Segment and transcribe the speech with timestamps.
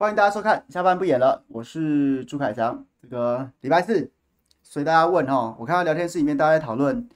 [0.00, 2.86] 欢迎大家收看，下班不演了，我是朱凯翔。
[3.02, 4.08] 这个礼拜四，
[4.62, 7.08] 随大家问哈，我看到聊天室里面大家在讨论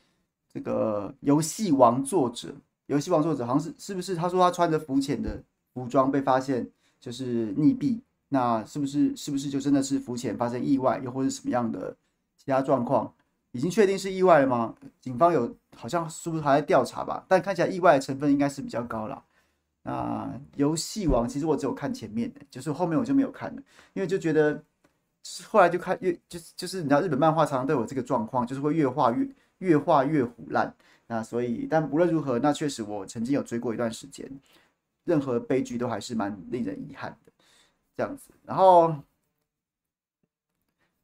[0.52, 2.52] 这个游戏王作者，
[2.86, 4.16] 游戏王作者好像是是不是？
[4.16, 5.40] 他说他穿着浮潜的
[5.72, 11.94] 服装被发现就是溺毙，那是不是是不是就真的是浮潜发生意外，又或是什么样的
[12.36, 13.14] 其他状况？
[13.52, 14.74] 已经确定是意外了吗？
[15.00, 17.24] 警方有好像是不是还在调查吧？
[17.28, 19.22] 但看起来意外的成分应该是比较高了。
[19.84, 23.62] 那游戏王其实我只有看前面的，就是后面我就没有看了，
[23.94, 24.62] 因为就觉得
[25.48, 29.28] 后来就看越就是就是你知道日本漫画常常都有这个状况，就是会越画越
[29.58, 30.72] 越画越唬烂。
[31.06, 34.30] 那所以但无论如何，那确实我曾经有追过一段时间，
[35.04, 37.32] 任何悲剧都还是蛮令人遗憾的
[37.96, 38.30] 这样子。
[38.44, 38.94] 然后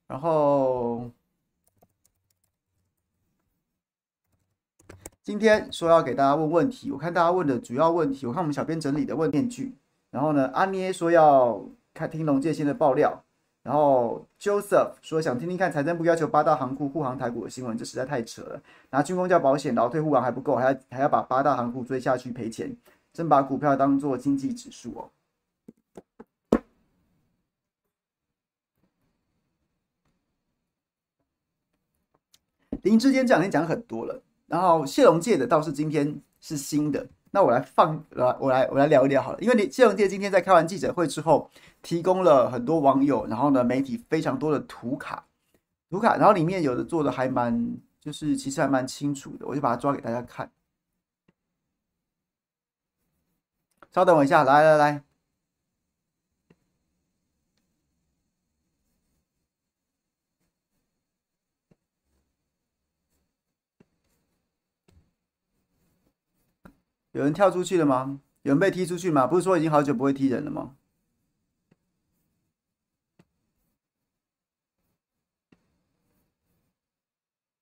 [0.06, 1.10] 然后。
[5.28, 9.74] 今天说要给大家问问题，我看大家问的主要问题，我看我们小编整理的问题句。
[10.10, 11.62] 然后呢，阿捏说要
[11.92, 13.22] 看听龙介先的爆料，
[13.62, 18.62] 然后 Joseph 说想听听看财政部要求八大行库护航台股的新闻，这实在太扯了。
[18.88, 22.74] 拿军工叫保险劳退护航还不够，还要还要把八大行库追下去赔钱，
[23.12, 25.10] 真把股票当做经济指数哦。
[32.80, 34.22] 林志坚这两天讲很多了。
[34.48, 39.38] 然后谢龙介的倒是今天是新的，那我来放，来我来我来聊一聊好了。
[39.40, 41.50] 因为你谢龙介今天在开完记者会之后，
[41.82, 45.24] 提供了很多网友，然后呢媒体非常多的图卡，
[45.90, 50.50] 图卡，然后里面有的做的还蛮，就是其实还蛮清楚的，我就把它抓给大家看。
[53.92, 55.07] 稍等我一下，来来来。
[67.18, 68.20] 有人跳出去了吗？
[68.42, 69.26] 有人被踢出去吗？
[69.26, 70.76] 不是说已经好久不会踢人了吗？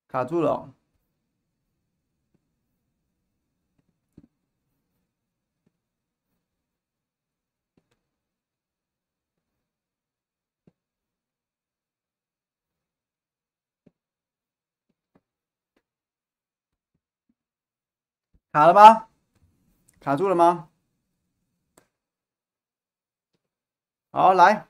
[0.08, 0.74] 卡住了。
[18.52, 19.08] 卡了吗？
[20.06, 20.68] 卡住了吗？
[24.12, 24.68] 好，来，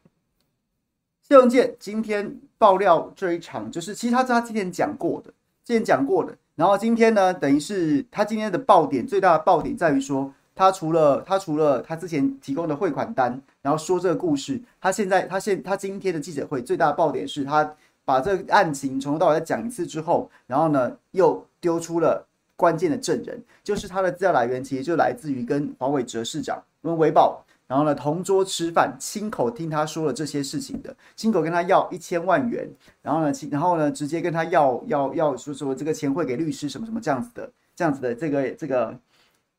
[1.21, 5.31] 谢龙介今天爆料这一场，就是其实他是他之前讲过的，
[5.63, 6.35] 之前讲过的。
[6.55, 17.75] 然后今天呢，等于是他今天的爆点，最大的爆点在于说，他除了他除了他之前提供的汇款单，然后说这个故事，他现在他现他今天的记者会最大的爆点是他
[18.07, 22.27] 把这个案情从头到尾再讲一次之后，然后呢又丢出了。
[22.57, 32.69] 关键的证人就是他的资料来源，其实就来自于跟黄伟哲市长跟维保，然后呢同桌吃饭，亲口听他说了这些事情的，亲口跟他要一千万元，
[33.03, 38.99] 然后呢，然后呢直接跟他要要要说说这个钱汇给律师什么什么这样子的，这样子的这个这个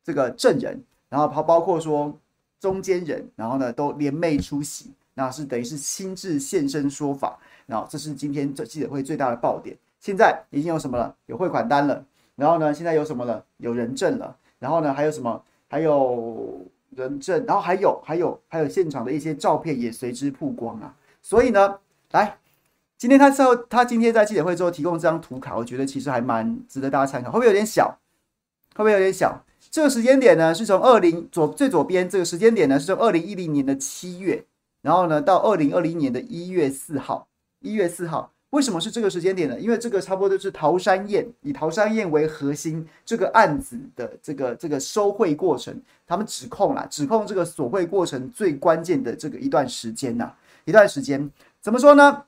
[0.02, 2.18] 这个证人，然后包包括说
[2.58, 9.76] 中间人，然后呢都联袂出席，那是等于是亲自现身说法，然后这是今天这记者会最大的爆点。
[10.00, 11.14] 现在已经有什么了？
[11.26, 12.04] 有汇款单了。
[12.38, 13.44] 然后呢，现在有什么了？
[13.56, 14.36] 有人证了。
[14.60, 15.42] 然后呢，还有什么？
[15.68, 17.44] 还有人证。
[17.44, 20.94] 然后还有，还有，还有现场的一些照片也随之曝光啊。
[21.20, 21.80] 所以呢，
[22.12, 22.38] 来，
[22.96, 27.32] 今天他之后，他今天在记者会之后提供这张图卡，我觉得其实还蛮值得大家参考。
[27.32, 27.98] 会不会有点小？
[28.76, 29.44] 会不会有点小？
[29.68, 34.44] 这个时间点呢，是从二零左最左边这个时间点呢，是从二零一零年的七月，
[34.82, 37.26] 然后呢到二零二零年的一月四号，
[37.58, 38.32] 一月四号。
[38.50, 39.60] 为什么是这个时间点呢？
[39.60, 50.32] 因为这个差不多就是桃山宴以桃山宴为核心这个案子的这个这个收贿过程，他们指控啦，指控这个索贿过程最关键的这个一段时间呐，
[50.64, 51.30] 一段时间
[51.60, 52.24] 怎么说呢？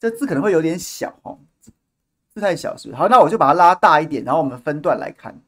[0.00, 1.38] 这字可能会有点小哦，
[2.34, 2.98] 字太小是不是？
[2.98, 5.40] 好，那我就把它拉大一点，然后我们分段来看。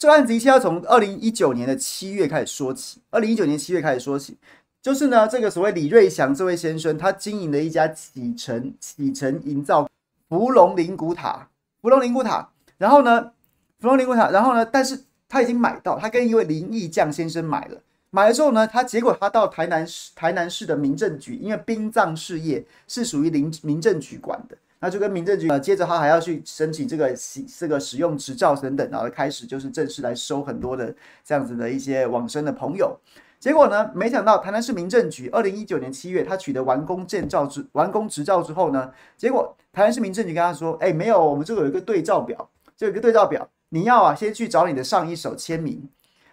[0.00, 3.02] 这个案子一切要从二零一九年的七月开始说起。
[3.10, 4.34] 二零一九年七月开始说起，
[4.80, 9.86] 就是呢，这个所谓李瑞祥这位先生，他经营的一家启辰启辰营造
[10.30, 11.46] 福隆灵骨塔，
[11.82, 12.48] 福隆灵骨塔。
[12.78, 13.32] 然后呢，
[13.78, 14.98] 福隆灵骨塔，然后呢，但是
[15.28, 24.56] 他已经买到，他跟一位林义将先生买了，买了之后呢，他结果他到台南市台南市的民政局，因为殡葬事业是属于林民政局管的。
[24.80, 32.98] 那就跟民政局呃，接着他还要去申请这个使这个使用执照等等，然后开始就是正式来收很多的这样子的一些往生的朋友。
[33.38, 45.88] 结果呢，没想到台南市民政局二零一九年七月，他取得完工证照之完工执照之后呢，结果台南市民政局跟他说：“哎，没有，我们这个有一个对照表，就有一个对照表，你要啊先去找你的上一手签名，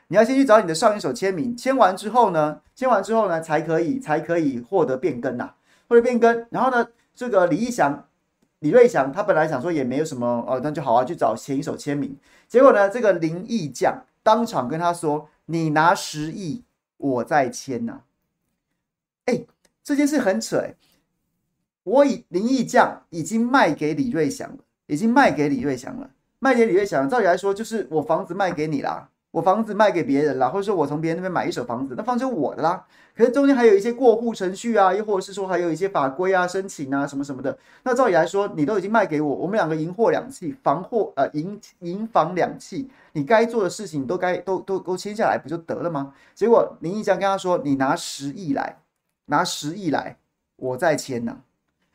[0.07, 5.55] 你要先去找你的上一手签名，签完之后呢，签完之后呢才可以才可以获得变更呐、啊，
[5.87, 6.45] 获得变更。
[6.49, 8.05] 然后呢，这个李义祥、
[8.59, 12.17] 李瑞祥他本来想说也没有什么哦，那就好好去找前一手签名。
[12.47, 16.63] 结果呢，这个林义将当场跟他说：“你拿十亿，
[16.97, 18.01] 我再签呐。”
[19.25, 19.45] 哎，
[19.83, 20.73] 这件事很扯哎。
[21.83, 24.57] 我以林义将已经卖给李瑞祥了，
[24.87, 27.07] 已经卖给李瑞祥了，卖给李瑞祥。
[27.07, 32.85] 照理来说，就是我房子卖给你啦，我房子卖给别人了，或者说我从别人那边买一手房子，那房子就是我的啦。
[33.15, 37.57] 可是中间还有一些过户程序啊，又或者是说还有一些法规啊、申请啊什么什么的。
[37.83, 46.13] 那照理来说，你都已经卖给我，我们两个银货两訖，房货呃银银房两訖，你该做的事情都该都都都签下来不就得了吗？
[46.33, 48.77] 结果林义祥跟他说：“你拿十亿来，
[49.25, 50.17] 拿十亿来，
[50.55, 51.37] 我再签呢。”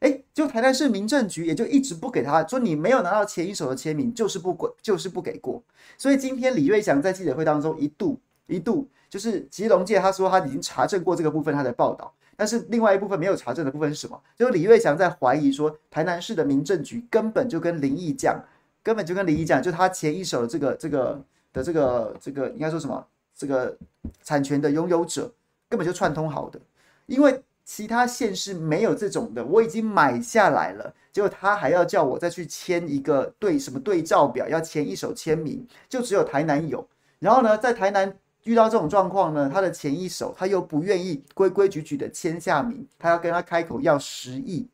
[0.03, 5.63] 哎，就台南市民政局也就一直不给他说，你没有拿到前一手的签名，就是不过，就是不给过。
[5.97, 8.19] 所以今天李瑞祥在记者会当中一度
[8.49, 14.21] 一度就是吉隆界他说他已经查证过这个部分，他的报道，但是另外一部分没有查证的部分是什么？
[14.37, 18.43] 就是李瑞祥在怀疑说台南市的民政局根本就跟林毅讲，
[18.83, 23.07] 根本就跟林毅讲，就他前一手的这个这个的这个这个应该说什么？
[23.37, 23.79] 这个
[24.25, 25.33] 产权的拥有者
[25.69, 26.61] 根本就串通好的，
[27.07, 27.41] 因为。
[27.65, 36.87] 其他县市没有这种的，我已经买下来了，结果他还要叫我再去签一个对什么对照表，要签一手签名，就只有台南有。
[37.21, 38.13] 然后呢，在台南
[38.45, 44.67] 遇到这种状况呢，他的前一手他又不愿意规规矩矩的签下名，他要跟他开口要十亿，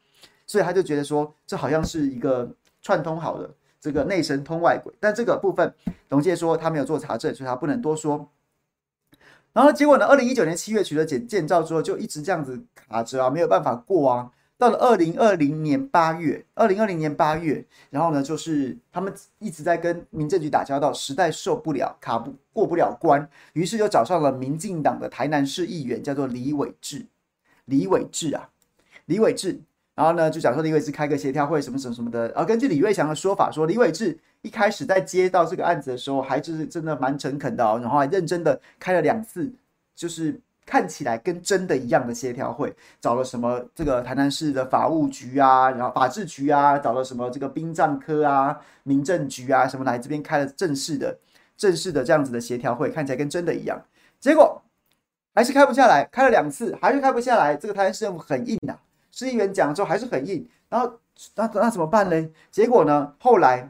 [0.46, 2.50] 所以他就觉得说这好像是一个
[2.80, 4.92] 串通好的这个内神通外鬼。
[4.98, 5.74] 但这个部分，
[6.08, 8.28] 董介说他没有做查证，所以他不能多说。
[9.52, 10.06] 然后结果呢？
[10.06, 14.30] 二零一九年七月取得建建造之后，就一直这样子卡着啊，没有办法过啊。
[14.56, 27.06] 到了二零二零年八月，二零二零年八月，然后呢，就是他们一直在跟民政局打交道，实在受不了，卡不过不了关，于是就找上了民进党的台南市议员，叫做李伟智。
[27.66, 28.50] 李伟智啊，
[29.06, 29.60] 李伟智。
[29.98, 32.28] 然后呢，就讲说李伟志开个协调会，什么什么什么的。
[32.28, 39.52] 然后根据李瑞祥的说法，说李伟志一开始在接到这个案子的时候，还是真的蛮诚恳的哦，然后还认真的开了两次，
[39.96, 51.18] 就是看起来跟真的一样的协调会，找了什么这个台南市的法务局啊，然后法制局啊，找了什么这个殡葬科啊、民政局啊什么来这边开了正式的、
[51.56, 53.76] 正式的这样子的协调会，看起来跟真的一样。
[54.20, 54.62] 结果
[55.34, 58.86] 还是开不下来，开了两次还是开不下来，这个台南市政府很硬呐、啊。
[59.18, 60.96] 市议员讲了之后还是很硬，然后
[61.34, 62.30] 那那怎么办呢？
[62.52, 63.12] 结果呢？
[63.18, 63.68] 后来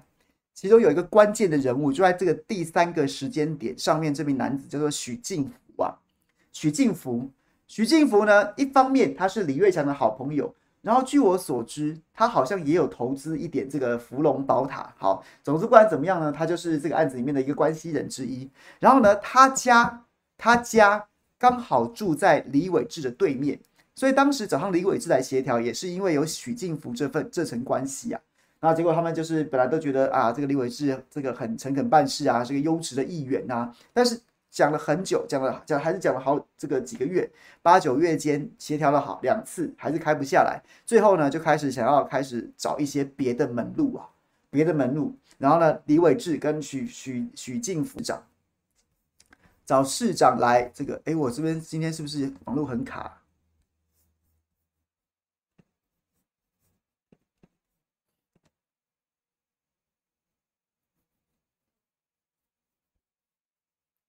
[0.52, 5.96] 其中有一个关键的人物，就在这个第三个时间点上面，这名男子叫做许敬福啊。
[6.52, 7.30] 许敬福，
[7.66, 14.92] 许敬福呢，一方面他是李瑞祥的好朋友，然后据我所知，他好像也有投资一点这个福隆宝塔。
[14.98, 18.50] 好，总之不管怎么样呢，他就是这个案子里面的一个关系人之一。
[18.80, 20.04] 然后呢，他家
[20.36, 21.06] 他家
[21.38, 23.58] 刚好住在李伟志的对面。
[23.98, 28.20] 所以当时找上李伟志来协调，也是因为有许敬福这份这层关系啊。
[28.60, 33.74] 然后结果他们就是本来都觉得啊，这个李伟志这个很诚恳办事啊，是个优质的议员呐。
[33.92, 34.20] 但是
[34.52, 37.28] 讲了很久，讲了讲还是讲了好这个几个月，
[37.60, 40.62] 八九月间协调了好两次，还是开不下来。
[40.86, 44.08] 最后呢，就开始想要开始找一些别的门路啊，
[44.48, 45.12] 别的门路。
[45.38, 48.22] 然后呢，李伟志跟许许许敬福长
[49.66, 53.20] 找市长来这个，哎，我这边今天是不是网络很卡？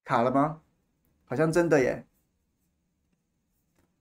[0.09, 0.61] 卡了吗？
[1.25, 2.03] 好像真的耶。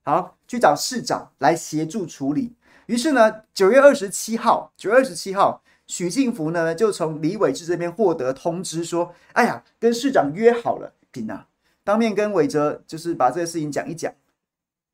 [0.01, 2.55] 好，去找市长来协助处理。
[2.87, 11.45] 于是呢，九月二十七号，九月二十七号，许敬福呢就从李伟志这边获得通知，说：“哎呀，跟市长约好了，紧啊，
[11.83, 14.11] 当面跟伟哲就是把这个事情讲一讲。”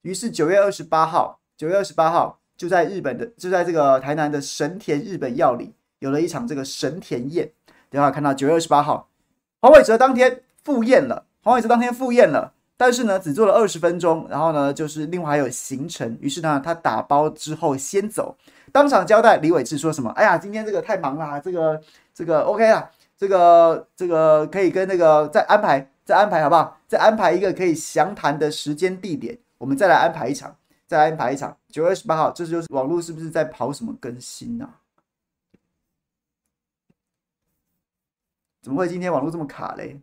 [0.03, 7.53] 于是九月二十八号，九月二十八号就在日本的，就在这个台南的神田日本料理有了一场这个神田宴。
[7.89, 9.09] 等下看到九月二十八号，
[9.61, 10.41] 黄伟哲当天。
[10.65, 18.35] 赴宴了，黄伟哲当天赴宴了，但是呢，只做了二十分钟，然后呢，就是另外还有行程，于是呢，他打包之后先走，
[18.71, 20.09] 当场交代李伟志说什么？
[20.11, 21.79] 哎呀，今天这个太忙了，这个
[22.15, 26.77] 这个 OK 了，这个这个可以跟那个再安排再安排好不好？
[26.87, 30.57] 再安排一个可以详谈的时间地点，我们再来安排一场，
[30.87, 34.81] 再安排一场，九月二十八号，这就是网络是不是在跑什么更新呢、啊？
[38.61, 40.01] 怎么会今天网络这么卡嘞？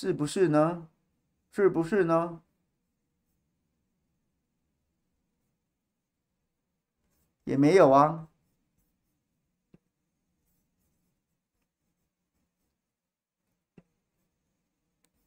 [0.00, 0.86] 是不是呢？
[1.50, 2.40] 是不是呢？
[7.42, 8.28] 也没有啊。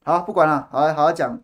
[0.06, 1.44] 好，不管了，好，好好讲。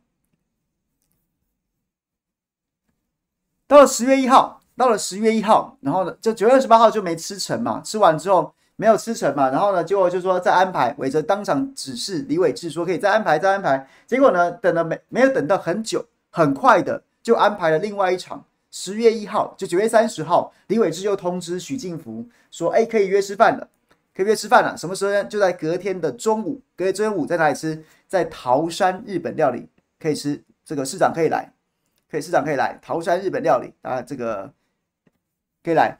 [3.67, 13.85] 到了十月一号，到了十月一号，然后呢，就九月二十八号就没吃成嘛，吃完之后没有吃成嘛，然后呢，结果就说再安排，韦哲当场指示李伟智说可以再安排，再安排。
[14.05, 23.67] 结果呢，等了没没有等到很久，很快的就安排了另外一场，十月一号，就九月三十号，李伟智又通知许晋福说，哎，可以约吃饭了，
[24.15, 25.23] 可以约吃饭了，什么时候呢？
[25.23, 27.83] 就在隔天的中午，隔天中午在哪里吃？
[28.07, 29.67] 在桃山日本料理
[29.99, 31.51] 可以吃，这个市长可以来，
[32.11, 34.53] 可以市长可以来桃山日本料理啊，这个
[35.63, 35.97] 可以来。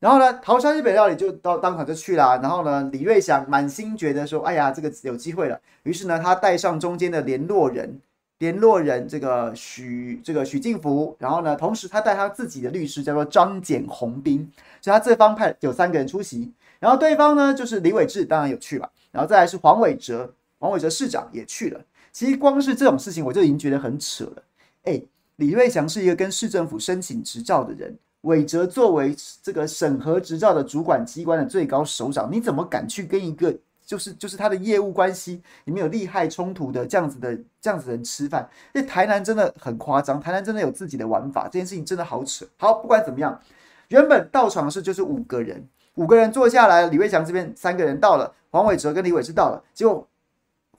[0.00, 2.40] 然后呢，桃山日本料理就到当场就去了。
[2.42, 5.60] 然后呢，李瑞祥满心觉得说，哎呀，这个有机会了。
[5.82, 8.00] 于是呢，他带上中间的联络人，
[8.38, 11.14] 联络人这个许这个许晋福。
[11.18, 16.50] 然后呢，同时他带他自己的律师叫做张简宏斌，所以他这方派有三个人出席。
[16.78, 18.90] 然后对方呢，就是李伟志，当然有去了。
[19.12, 20.34] 然后再来是黄伟哲。
[20.62, 21.80] 黄伟哲市长也去了，
[22.12, 24.42] 其实光是这种事情我就已经觉得很扯了。
[24.82, 25.00] 哎，
[25.36, 38.48] 李瑞祥是一个跟市政府申请执照的人，伟哲作为这个审核执照的主管机关的最高首长，你怎么敢去跟一个就是就是他的业务关系里面有利害冲突的这样子的这样子的人吃饭？
[38.74, 42.46] 这台南真的很夸张，台南真的有自己的玩法，这件事情真的好扯。
[42.58, 43.40] 好，不管怎么样，
[43.88, 50.06] 原本到场的是就是五个人，五个人坐下来，李瑞祥这边三个人到了，黄伟哲跟李伟是到了，结果。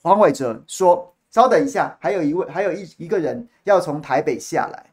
[0.04, 4.86] 黄伟哲说：“稍等一下，还有一位，还有一一个人要从台北下来，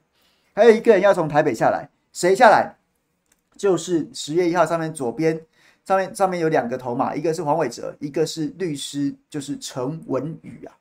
[0.53, 1.89] 还有一个人要从台北下来，
[2.19, 2.75] 谁下来？
[3.55, 5.39] 就是十月一号上面左边
[5.85, 10.75] 上面上面有两个头嘛，一个是黄伟哲，一个是律师，就是陈文宇啊，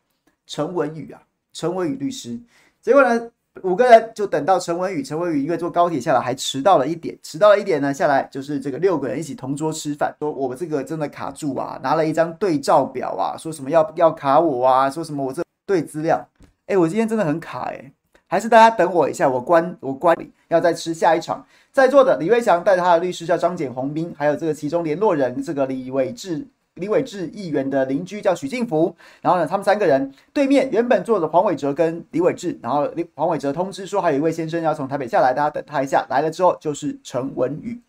[0.49, 2.37] 陈文宇啊，陈文宇律师。
[2.83, 3.31] 结果呢？”
[3.63, 16.29] 五个人就等到陈文宇，陈文宇因为坐高铁下来还迟到了一点，迟到了一点呢，下来就是这个六个人一起同桌吃饭，说我们这个真的卡住啊，拿了一张对照表啊，说什么要要卡我啊，说什么我这对资料，
[16.67, 17.93] 哎，我今天真的很卡哎，
[18.29, 26.47] 还是大家等我一下，我关我关里要再吃下一场，在座的李瑞祥带着他的律师叫张简宏斌，还有这个其中联络人这个李伟智。
[26.75, 36.07] 李伟智议员的邻居叫许晋福，然后呢，他们三个人对面原本坐着黄伟哲跟李伟智，然后黄伟哲通知说还有一位先生要从台北下来，大家等他一下。
[36.09, 37.81] 来了之后就是陈文宇，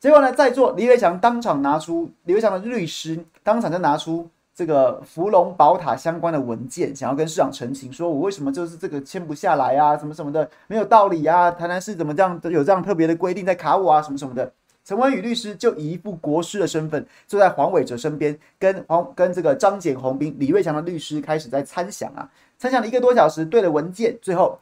[0.00, 4.26] 结果呢，在座李伟强当场拿出李伟强的律师当场就拿出
[4.58, 14.52] 这个福隆宝塔相关的文件，想要跟市长陈情，说我为什么就是这个签不下来啊，什么什么的没有道理啊，台南市怎么这样有这样特别的规定在卡我啊，什么什么的。
[14.84, 24.58] 陈文宇律师就以一副国师的身份坐在黄伟哲身边，跟黄跟这个张简宏斌、李瑞祥的律师开始在参详啊，参详了一个多小时，对了文件，最后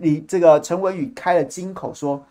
[0.00, 2.24] 李这个陈文宇开了金口说：“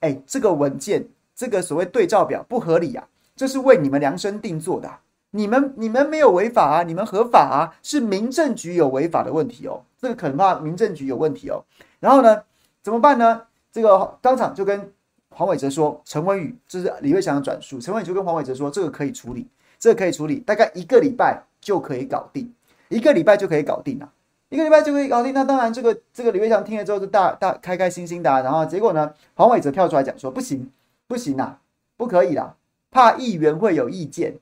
[0.00, 3.06] 哎，这个文件，这个所谓对照表不合理啊，
[3.36, 4.90] 这是为你们量身定做的，
[5.30, 11.64] 你们你们没有违法啊，你们合法啊，是民政局有违法的问题哦，这个可能怕民政局有问题哦。
[12.00, 12.42] 然后呢，
[12.82, 13.42] 怎么办呢？
[13.70, 14.92] 这个当场就跟。”
[15.28, 17.78] 黄伟哲说：“陈文宇，这是李瑞祥的转述。
[17.78, 19.46] 陈文宇就跟黄伟哲说：‘这个可以处理，
[19.78, 22.50] 这个可以处理，大概一个礼拜就可以搞定，
[22.88, 24.10] 一个礼拜就可以搞定了，
[24.48, 28.40] 一个礼拜就可以搞定。’那当然，这个这个李瑞祥听了之后就大大开开心心的啊。
[28.40, 30.70] 然后结果呢，黄伟哲跳出来讲说：‘不行，
[31.06, 31.60] 不行啊，
[31.98, 32.54] 不可以啦，
[32.90, 34.38] 怕议员会有意见。’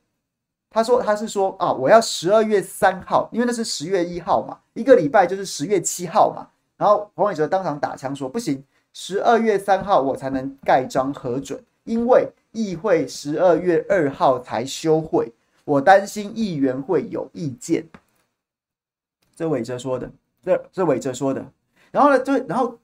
[0.75, 6.49] 他说他是说啊，我要十二月三号，因为那是十月一号嘛，一个礼拜就是十月七号嘛。
[6.77, 8.61] 然后黄伟哲当场打枪说：‘不行。’
[8.93, 15.33] 十二月三号我才能盖章核准，因为议会十二月二号才休会，
[15.65, 17.87] 我担心议员会有意见。
[19.37, 20.11] 这伟哲说的，
[20.45, 21.45] 这这伟哲说的。
[21.93, 22.77] 然后呢，就然后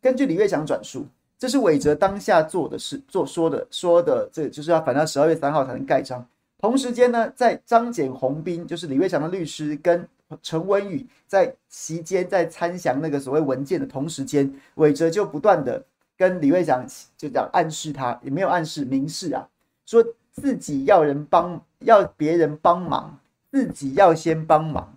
[0.00, 1.06] 根据李月祥转述，
[1.38, 6.26] 这是伟哲当下做的事，做说的说的，这就是要反正十二月三号才能盖章。
[6.64, 10.08] 同时间呢，在张简宏斌，就是李瑞祥的律师跟。
[10.42, 15.84] 陈文宇在席间在参详那个所谓文件的同时间，伟哲就不断的
[16.16, 16.84] 跟李瑞祥
[17.18, 19.46] 就讲暗示他，也没有暗示明示啊，
[19.84, 20.02] 说
[20.32, 23.18] 自己要人帮，要别人帮忙，
[23.52, 24.96] 自己要先帮忙。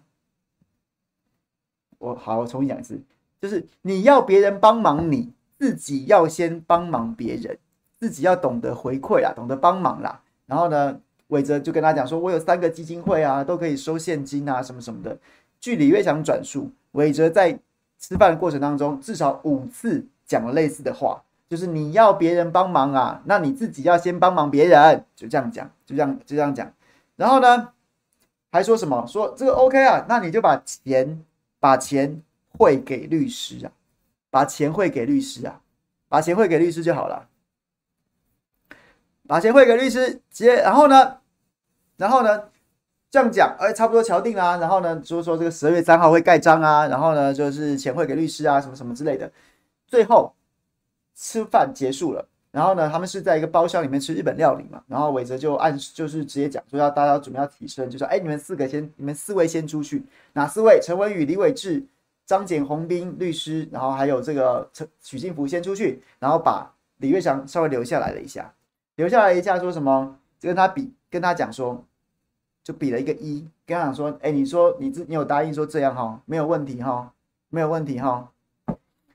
[2.00, 3.00] 我好，我重新讲一次，
[3.42, 7.60] 就是你要别人帮忙你，自己要先帮忙别人，
[8.00, 10.24] 自己要懂得回馈啊，懂得帮忙啦。
[10.46, 15.18] 然后呢，伟哲就跟他讲说：“我有三个基金会啊，都可以收现金啊，什么什么的。”
[15.60, 17.60] 据李瑞祥转述，伟哲在
[18.00, 26.72] 吃饭的过程当中至少五次讲了类似的话，就是你要别人帮忙啊，那你自己要先帮忙别人，就这样讲，就这样就这样讲。
[27.16, 27.70] 然后呢，
[28.52, 29.06] 还说什么？
[29.08, 31.24] 说这个 OK 啊，那你就把钱
[31.60, 32.22] 把钱
[32.58, 33.72] 汇给律师啊，
[34.30, 35.60] 把钱汇给律师啊，
[36.08, 37.28] 把钱汇给律师就好了。
[39.28, 41.18] 把钱汇给律师，接，然后呢，
[41.98, 42.44] 然后呢，
[43.12, 44.58] 这样讲，哎，差不多敲定啦。
[44.58, 49.30] 然后呢，就是说这个十二月三号会盖章啊，然后呢，就是钱汇给律师啊，什么什么之类的。
[49.86, 50.34] 最后
[51.14, 54.82] 吃饭结束了，然后呢，他们是在一个包厢里面吃日本料理嘛。
[54.88, 60.80] 然后伟哲就按就是直接讲说要大家准备要提升，就说哎，你们四个先，你们四位先出去，哪四位？
[60.82, 61.86] 陈文宇、李伟志、
[62.26, 68.54] 张简宏斌律师，然后还有这个陈许晋福先出去，然后把李岳祥稍微留下来了一下。
[68.98, 70.18] 留下来一下，说什么？
[70.40, 71.84] 就跟他比，跟他讲说，
[72.64, 77.14] 就比了一个一，跟他讲说，哎，你说你你有答应说这样哈，没有问题哈，
[77.50, 78.30] 没有问题哈。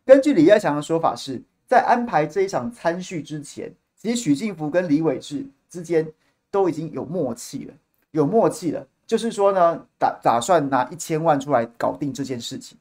[0.05, 6.07] 根据李岳祥的说法是，在安排这一场参叙之前，其实许晋福跟李伟志之间
[6.51, 7.75] 都已经有默契了，
[8.13, 12.79] 有默契了，就是说呢，打打算拿一千万出来搞定这件事情。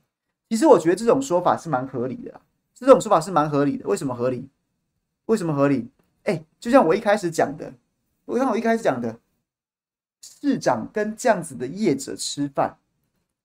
[0.49, 2.39] 其实我觉得这种说法是蛮合理的，
[2.75, 3.87] 这种说法是蛮合理的。
[3.87, 4.47] 为什么合理？
[5.25, 5.87] 为什么合理？
[6.23, 7.73] 哎，就像我一开始讲的，
[8.25, 9.17] 我像我一开始讲的，
[10.21, 12.77] 市长跟这样子的业者吃饭，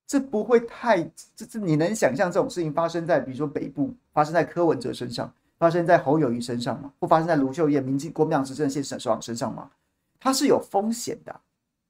[0.07, 1.03] 这不会太，
[1.35, 6.93] 这这你能想象这种事情发生在比如说北部，发生在柯文哲身上，发生在侯友谊身上吗？
[7.01, 9.71] 或发生在卢秀燕、民进国民党执政现省首长身上吗？
[10.21, 11.41] 它是有风险的，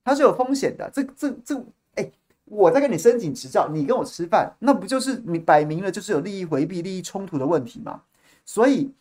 [0.05, 0.88] 它是有风险的。
[0.94, 1.61] 这这这，
[1.96, 2.09] 哎，
[2.44, 8.03] 我在跟你申请执照，你跟我吃饭，那不就是你摆明了就是有利益回避、利益冲突的问题吗？
[8.44, 8.92] 所以。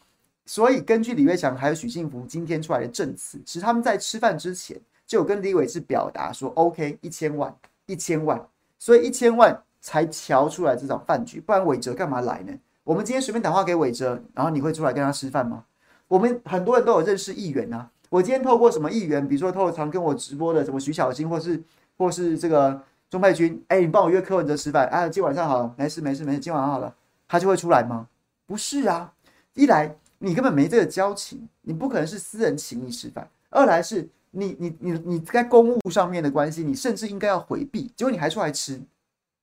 [0.45, 7.53] 所以，根据李瑞祥还有许信福今天出来的证词，其实他们在吃饭之前就有跟李伟志表达说：“OK，一千万，
[7.87, 8.39] 一千万。”
[8.77, 12.53] 所以一千万才乔出来这场饭局，不然伟哲干嘛来呢？
[12.83, 15.65] 我们今天随便打话给伟哲，然后你会出来跟他吃饭吗？
[16.07, 17.89] 我们很多人都有认识议员啊。
[18.09, 21.63] 我今天透过什么议员，比如说透过常跟我直播的什么徐小新，或是
[21.97, 22.79] 或是这个
[23.09, 26.93] 钟佩君，哎，你帮我约柯文哲吃饭，啊，今晚上好，没事没事没事，今晚上好了，
[27.27, 28.07] 他就会出来吗？
[28.45, 29.11] 不是啊，
[29.55, 29.97] 一来。
[30.25, 33.29] 你根本没这个交情，你不可能是私人请你吃饭。
[33.51, 38.81] 二来是你你你你在公务上面的关系，你甚至应该要回避，结果你还出来吃，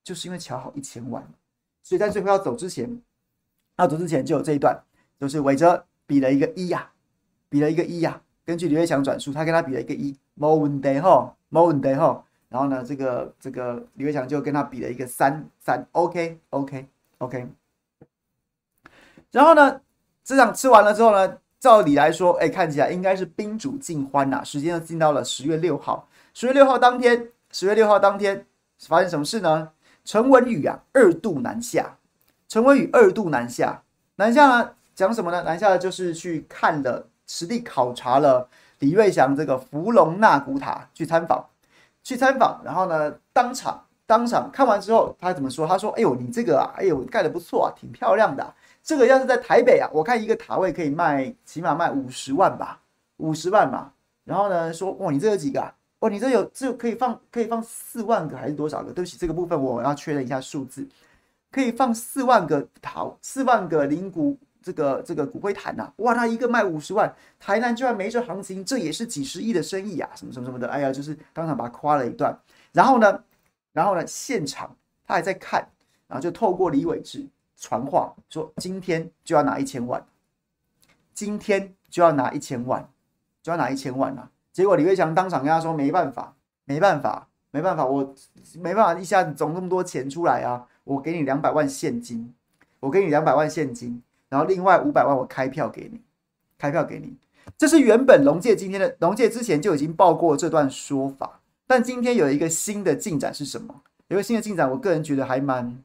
[0.02, 1.24] 就是因为瞧好一千万。
[1.84, 3.00] 所以在最后要走之前，
[3.78, 4.76] 要走之前就有这一段，
[5.20, 6.90] 就是伟哲比了一个一呀、
[7.48, 12.24] 比了一个一呀、根据李岳祥转述，他跟他比了一个一，没问题吼，没问题吼。
[12.48, 17.46] 然后呢，这个这个李岳祥就跟他比了一个三三，OK OK OK。
[19.30, 19.80] 然后呢？
[20.24, 24.42] 这场吃完了之后呢，照理来说，哎，看起来应该是宾主尽欢呐。
[24.44, 26.08] 时间又进到了十月六号。
[26.34, 28.46] 十月六号当天，十月六号当天
[28.78, 29.70] 发生什么事呢？
[30.04, 31.96] 陈文宇啊，二度南下。
[32.48, 33.82] 陈文宇二度南下，
[34.16, 35.42] 南下呢讲什么呢？
[35.42, 41.44] 南下就是去看了实地考察了李瑞祥这个福隆纳古塔，去参访，
[42.02, 42.60] 去参访。
[42.64, 45.66] 然后呢，当场当场看完之后，他怎么说？
[45.66, 52.80] 他说：“哎呦，你这个啊，哎呦，盖得不错啊，挺漂亮的。”这个要是在台北啊，我看一个塔位可以卖，起码卖五十万吧，
[53.18, 53.92] 五十万嘛。
[54.24, 55.72] 然后呢，说哇，你这有几个啊？
[56.00, 58.92] 哇，你这有这可以放可以放四万个还是多少个？
[58.92, 60.86] 对不起，这个部分我要确认一下数字，
[61.50, 65.92] 可以放四万个塔，四万个灵骨这个这个骨灰坛呐。
[65.98, 70.66] 哇，他一个卖五十万，台南居然没这行情，这也是几十亿的生意啊，什么什么什么的。
[70.66, 72.36] 哎呀，就是当场把他夸了一段。
[72.72, 73.22] 然后呢，
[73.72, 74.74] 然后呢，现场
[75.06, 75.64] 他还在看，
[76.08, 77.24] 然后就透过李伟智。
[77.62, 80.04] 传话说今天就要拿一千万，
[81.14, 82.90] 今天就要拿一千万，
[83.40, 84.30] 就要拿一千万了。
[84.52, 88.12] 结果李瑞强当场跟他说：“没办法，没办法，没办法，我
[88.58, 90.66] 没办法一下子总那么多钱出来啊！
[90.82, 92.34] 我给你两百万现金，
[92.80, 96.00] 我给你两百万现金，然后另外五百万我开票给你，
[96.58, 97.16] 开票给你。
[97.56, 103.82] 这是原本龙介今天的龙介之前就已经报过这段说法，但今天有一个新的进展是什么？
[104.08, 105.80] 有一个新的进展，我个人觉得还蛮。”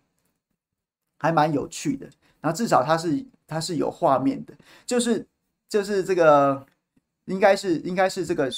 [1.17, 2.05] 还蛮有趣的，
[2.41, 4.53] 然后至少它是它是有画面的，
[4.85, 5.27] 就是
[5.67, 6.65] 就是这个
[7.25, 8.51] 应该是应该是这个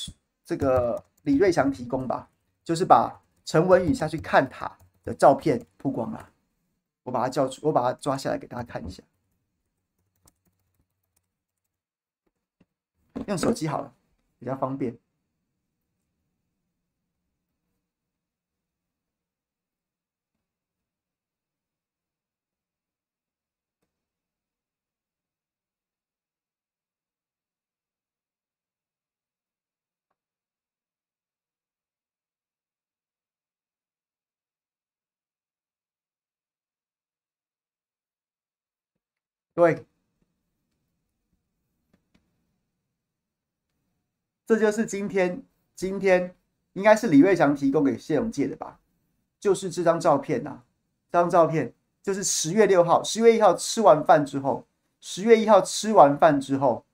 [0.45, 2.29] 这个李瑞祥提供吧，
[2.63, 6.29] 就是把陈文宇下去看塔的照片曝光了，
[7.03, 9.01] 我把它叫出，我把它抓下来给大家看一下，
[13.27, 13.93] 用手机好了，
[14.37, 14.97] 比较方便。
[39.59, 39.85] 对，
[44.47, 45.43] 这就是今天
[45.75, 46.33] 今天
[46.71, 48.79] 应该是李瑞祥提供给谢龙介的吧？
[49.37, 50.63] 就是这张照片呐、啊，
[51.11, 54.65] 这张照片就是十月六号，十月一号吃完饭之后，
[55.01, 56.85] 十月一号吃完饭之后，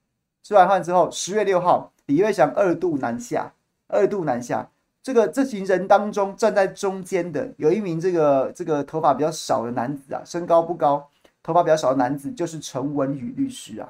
[0.42, 3.54] 吃完饭之后，十月六号李瑞祥二度南下，
[3.86, 4.68] 二度南下。
[5.04, 11.08] 这个这群人当中站在中间的有一名这个这个头发比较少的男子啊，身高不高，
[11.46, 13.88] 头发比较少的男子就是陈文宇律师啊，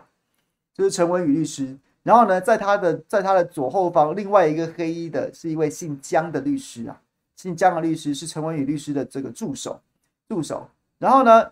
[0.74, 1.74] 就是陈文宇律师。
[2.02, 7.00] 然后呢，在他的在他的左后方，另外一个黑衣的是一位姓江的律师啊，
[7.34, 9.80] 姓江的律师是陈文宇律师的这个助手
[10.28, 10.68] 助手。
[10.98, 11.50] 然后呢，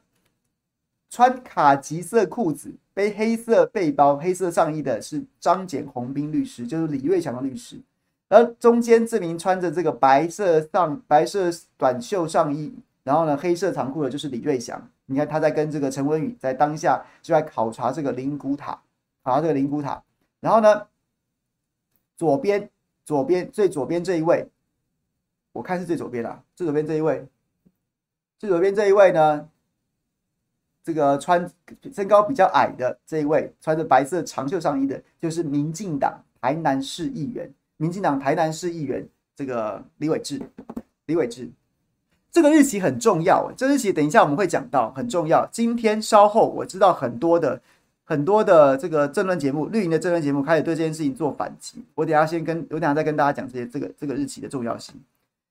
[1.09, 7.81] 穿卡其色裤子、背黑色背包、黑色上衣的是张简宏斌律师，就是李瑞祥的律师。
[8.29, 14.87] 而中间这名穿着这个白色上白色短袖上衣，然后呢黑色长裤的，就是李瑞祥。
[15.07, 18.81] 你看他在跟这个陈文宇在当下就在考察这个灵骨塔，
[19.23, 20.03] 考察这个灵骨塔。
[20.41, 20.87] 然后呢，
[22.17, 22.71] 左边
[23.05, 24.49] 左边最左边这一位，
[25.53, 27.27] 我看是最左边啊，最左边这一位，
[28.39, 29.49] 最左边这一位呢，
[30.83, 31.51] 这个穿
[31.93, 37.53] 身高比较矮的这一位，穿着白色长袖上衣的，就是民进党台南市议员。
[37.77, 40.41] 民进党台南市议员这个李伟智，
[41.07, 41.51] 李伟智，
[42.35, 43.49] 这个日期很重要。
[43.57, 45.47] 这日期等一下我们会讲到，很重要。
[45.53, 47.61] 今天稍后我知道很多的
[48.03, 51.85] 很多的这个政论节目，绿营的政论节目开始对这件事情做反击。
[51.95, 55.01] 我等下先跟我等下再跟大家讲这些这个这个日期的重要性。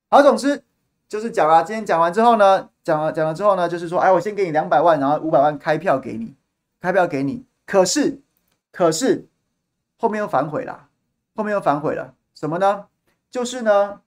[0.09, 0.61] 好，总之
[1.07, 6.33] 就是讲啊，今天讲完之后呢，讲了讲了之后呢，就是说，哎，我先给你两百万，然后五百万开票给你，
[6.81, 7.45] 开票给你。
[7.65, 8.19] 可是
[8.73, 9.25] 可是
[9.97, 10.89] 后面又反悔了。
[11.33, 12.85] 后面又反悔了，什么呢？
[13.31, 14.01] 就是呢，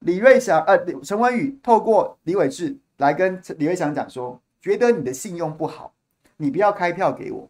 [0.00, 5.92] 李瑞祥呃，陈文宇透过李伟志来跟李瑞祥讲说，觉得你的信用不好，
[6.36, 7.48] 你不要开票给我，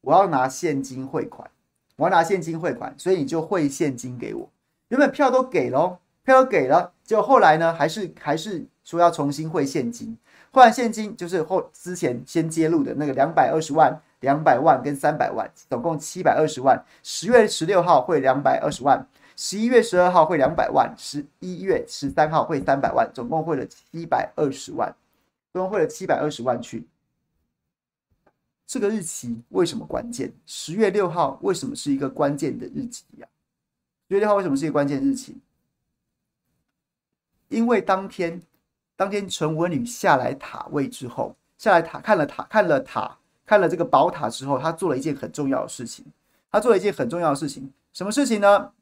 [0.00, 1.50] 我要拿现金汇款，
[1.96, 4.48] 我要拿现金汇款，所以你就汇现金给我。
[4.88, 10.16] 原本票都给了，票都给了，结果后来呢，还是还是说要重新汇现金，
[10.50, 14.00] 汇完现金就是后之前先揭露的那个两百二十万。
[14.20, 16.84] 两百万跟三百万，总共七百二十万。
[17.02, 19.08] 十月十六号汇两百二十万，
[19.42, 24.94] 十一月十二号汇两百万，十一月十三号汇三百万，总共汇了七百二十万，
[25.50, 26.86] 总共汇了七百二十万去。
[28.66, 30.30] 这个日期为什么关键？
[30.44, 33.26] 十月六号为什么是一个关键的日期呀？
[34.08, 35.38] 十月六号为什么是一个关键日期？
[37.48, 38.42] 因为当天，
[38.94, 43.16] 当天陈文宇下来塔位之后，下来塔看了塔，看了塔。
[43.46, 46.04] 看了这个宝塔之后，他做了一件很重要的事情。
[46.52, 48.72] 他做了一件很重要的事情，什么事情呢？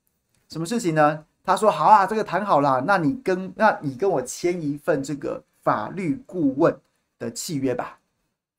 [0.48, 1.24] 什么事情呢？
[1.44, 6.78] 他说：“好啊，这个谈好了，那你跟那你跟我签一份这个法律顾问
[7.18, 7.98] 的契约吧，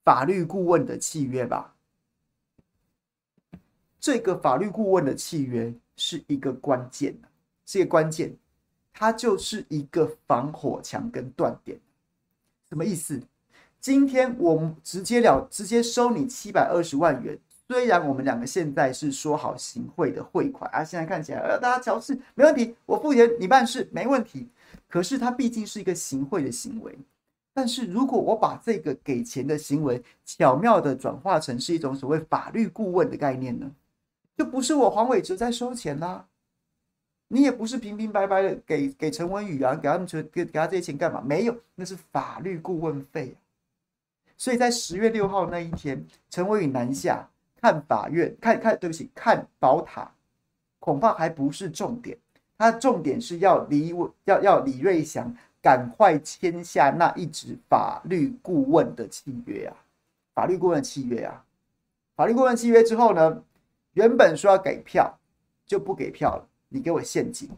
[0.04, 1.76] 法律顾问的契约吧。
[4.00, 7.16] 这个法律顾问的契约是一个关键，
[7.66, 8.36] 是一个关键，
[8.94, 11.80] 它就是一个防火墙跟断点。
[12.70, 13.22] 什么意思？”
[13.80, 17.40] 今天我们直接了，直接收你七百二十万元。
[17.70, 24.50] 虽然我们两个现在是说好行贿的汇款啊，现在看起来呃，大家瞧事没问题，我付钱你办事没问题。
[24.88, 26.98] 可是它毕竟是一个行贿的行为。
[27.54, 33.70] 但是如果我把这个给钱的行为巧妙的转化成是一种所谓法律顾问的概念呢，
[34.36, 36.26] 就不是我黄伟哲在收钱啦，
[37.28, 41.22] 你也不是平平白白的给给陈文宇啊，给他们给给他这些钱干嘛？
[41.22, 43.38] 没有，那是法律顾问费啊。
[44.38, 47.30] 所以在十月六号那一天，陈文宇南下
[47.62, 50.12] 看法院，看看，对不起，看宝塔，
[50.80, 52.18] 恐怕还不是重点。
[52.58, 53.94] 他重点是要李
[54.26, 59.76] 要要李瑞祥赶快签下那一纸法律顾问的契约啊，
[60.34, 61.44] 法律顾问契约啊，
[62.16, 63.44] 法律顾问契约之后呢，
[63.94, 65.18] 原本说要给票，
[65.66, 67.50] 就不给票了，你给我现金。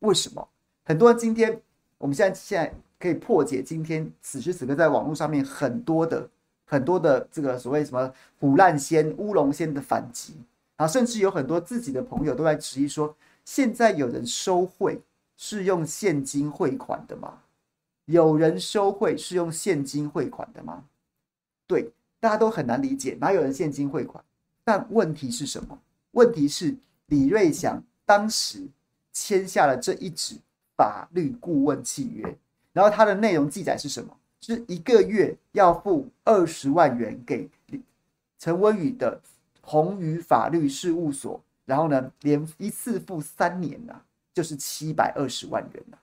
[0.00, 0.48] 为什么？
[0.84, 1.60] 很多人今天，
[1.98, 2.74] 我们现在现在。
[3.00, 6.28] 可以破解今天此时此刻在网络上面很多的
[6.70, 10.36] 很多的这个所谓什么唬烂仙、乌龙仙的反击，
[10.76, 15.00] 啊甚至有很多自己的朋友都在质疑说，现在有人收贿
[15.36, 17.40] 是用现金汇款的吗？
[18.04, 20.84] 有人收贿是用现金汇款的吗？
[21.66, 24.24] 对，大家都很难理解，哪有人现金汇款？
[24.62, 25.76] 但问题是什么？
[26.12, 28.68] 问题是李瑞祥当时
[29.12, 30.36] 签下了这一纸
[30.76, 32.38] 法律顾问契约。
[32.72, 34.16] 然后它的内容记载是什么？
[34.40, 37.48] 是一个月要付二十万元给
[38.38, 39.20] 陈文宇的
[39.60, 46.00] 鸿宇法律事务所，然后呢，连一次付三年呐、啊，就是七百二十万元呐、啊，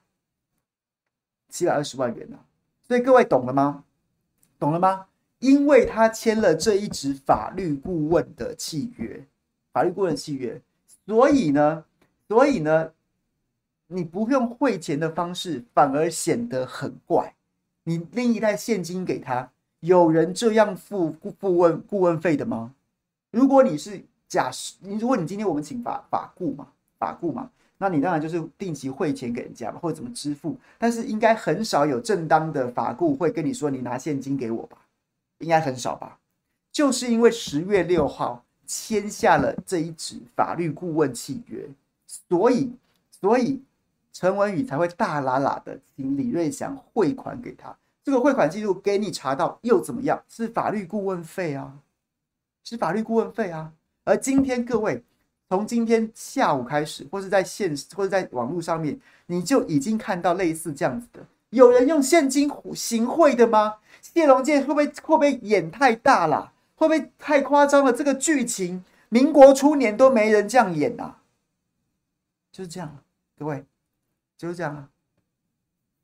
[1.48, 2.44] 七百二十万元呐、啊。
[2.86, 3.84] 所以各位懂了吗？
[4.58, 5.06] 懂了吗？
[5.40, 9.26] 因为他签了这一纸法律顾问的契约，
[9.72, 10.60] 法律顾问契约，
[11.06, 11.84] 所以呢，
[12.28, 12.92] 所以呢。
[13.90, 17.34] 你不用汇钱的方式，反而显得很怪。
[17.88, 22.74] 你另一袋现金给他，有人这样付顾顾问顾问费的吗？
[23.30, 30.54] 如果你是假设如果你今天我们请法法顾嘛，法顾嘛，那你当然就是定期汇钱给人家嘛，或者怎么支付。
[30.76, 34.76] 但是应该很少有正当的法顾会跟你说你拿现金给我吧？
[35.38, 36.18] 应该很少吧？
[36.70, 41.66] 就是因为十月六号签下了这一纸法律顾问契约，
[42.28, 42.70] 所以
[43.18, 43.62] 所以
[44.18, 47.78] 陈文宇才会大喇喇的请李瑞祥汇款给他。
[48.02, 50.20] 这个汇款记录给你查到又怎么样？
[50.26, 51.78] 是法律顾问费啊，
[52.64, 53.72] 是法律顾问费啊。
[54.02, 55.04] 而今天各位
[55.48, 63.76] 从今天下午开始，或是在线或者在网络上面，你就已经看到类似这样子的，有人用现金行贿的吗？
[64.02, 66.52] 谢龙介会不会会不会演太大了？
[66.74, 67.92] 会不会太夸张了？
[67.92, 71.18] 这个剧情，民国初年都没人这样演啊，
[72.50, 72.98] 就是这样，
[73.38, 73.64] 各位
[74.38, 74.88] 就是这样啊。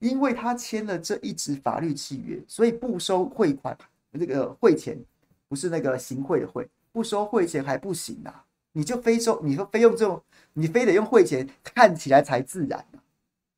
[0.01, 3.75] 因为他签了这一纸法律契约，所以不收汇款，
[4.12, 5.03] 这个汇钱
[5.49, 8.44] 不是那个行贿的贿，不收汇钱还不行啊！
[8.73, 13.01] 你就非收，你说非用这种，你非得用汇钱，看起来才自然啊，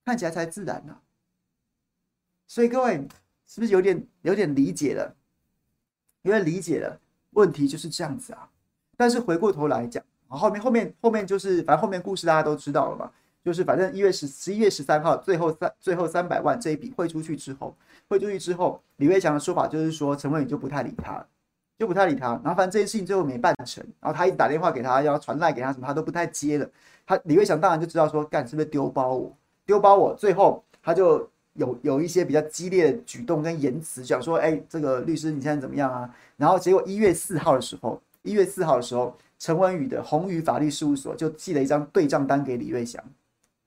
[0.04, 1.02] 看起来才自然啊！
[2.46, 3.08] 所以各位
[3.46, 5.16] 是不是有点有点理解了？
[6.22, 8.48] 有点理解了，问题就是这样子啊！
[8.96, 13.10] 但是回过头来讲，后面后面后面就是，反正后面故事大家都知道了嘛。
[13.46, 17.72] 就是反正一月十十一月十三号最后三最后三百万这一笔汇出去之后，
[18.08, 21.24] 汇出去之后，李瑞祥的说法就是说陈文宇就不太理他，
[21.78, 22.30] 就不太理他。
[22.42, 26.68] 然后反正这件事情最后没办成，然后他一直打电话给他要传赖给他什么，他都不太接了。
[27.06, 29.32] 他李瑞祥当然就知道说干是不是丢包我，
[29.64, 30.12] 丢包我。
[30.16, 36.12] 最后他就有有一些比较激烈的举动跟言辞，讲说哎这个律师你现在怎么样啊？
[36.36, 43.00] 然后结果一月四号的时候，一月四号的时候，陈文宇的宏宇法律事务所就寄了一张对账单给李瑞祥。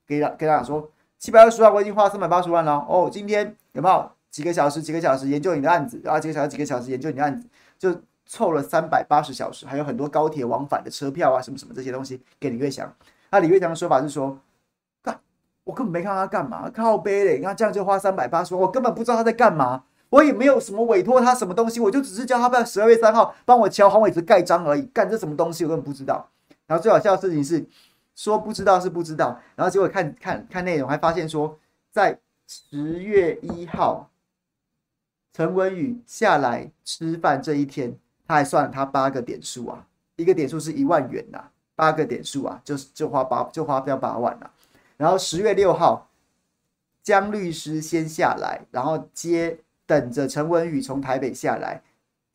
[0.09, 3.07] 给他给他讲说，七百二十万我已经花了三百八十万了哦。
[3.11, 4.81] 今天有没有几个小时？
[4.81, 6.49] 几个小时研究你的案子，然后几个小时？
[6.49, 7.95] 几个小时研究你的案子，就
[8.25, 12.91] 凑了三百八十小时，还有很多高铁往返的车票啊，什么什么这些东西给李月祥。
[13.29, 14.35] 那李月祥的说法是说，
[15.03, 15.19] 干，
[15.63, 26.27] 我根本没看他干嘛，靠背嘞，你看这样就花三百八十万，我根本不知道他在干嘛，我也没有什么委托他什么东西，我就只是叫他在十二月三号帮我敲黄伟哲盖章而已，干这什么东西我根本不知道。
[26.65, 27.63] 然后最好笑的事情是。
[28.19, 31.57] 说不知道是不知道，然后结果看看看内容，还发现说，
[31.89, 34.09] 在十月一号，
[35.31, 44.51] 陈文宇下来吃饭这一天，他还算了他八个点数啊，一个点数是一万元呐、啊，八个点数啊，就是就花八就花掉八万了、啊。
[44.97, 46.09] 然后十月六号，
[47.01, 51.81] 江律师先下来，然后接等着陈文宇从台北下来。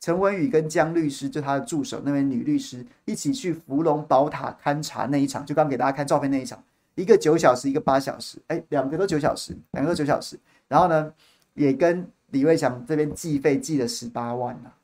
[0.05, 6.63] 陈文宇跟江律师，就他的助手那位女律师，一起去福隆宝塔勘察那一场，就刚给大家看照片那一场，
[6.93, 10.39] 一个九小时，一个八小时，哎，两个都九小时，两个都九小时。
[10.67, 11.11] 然后呢，
[11.55, 14.77] 也跟李瑞祥这边计费计了十八万呐、啊，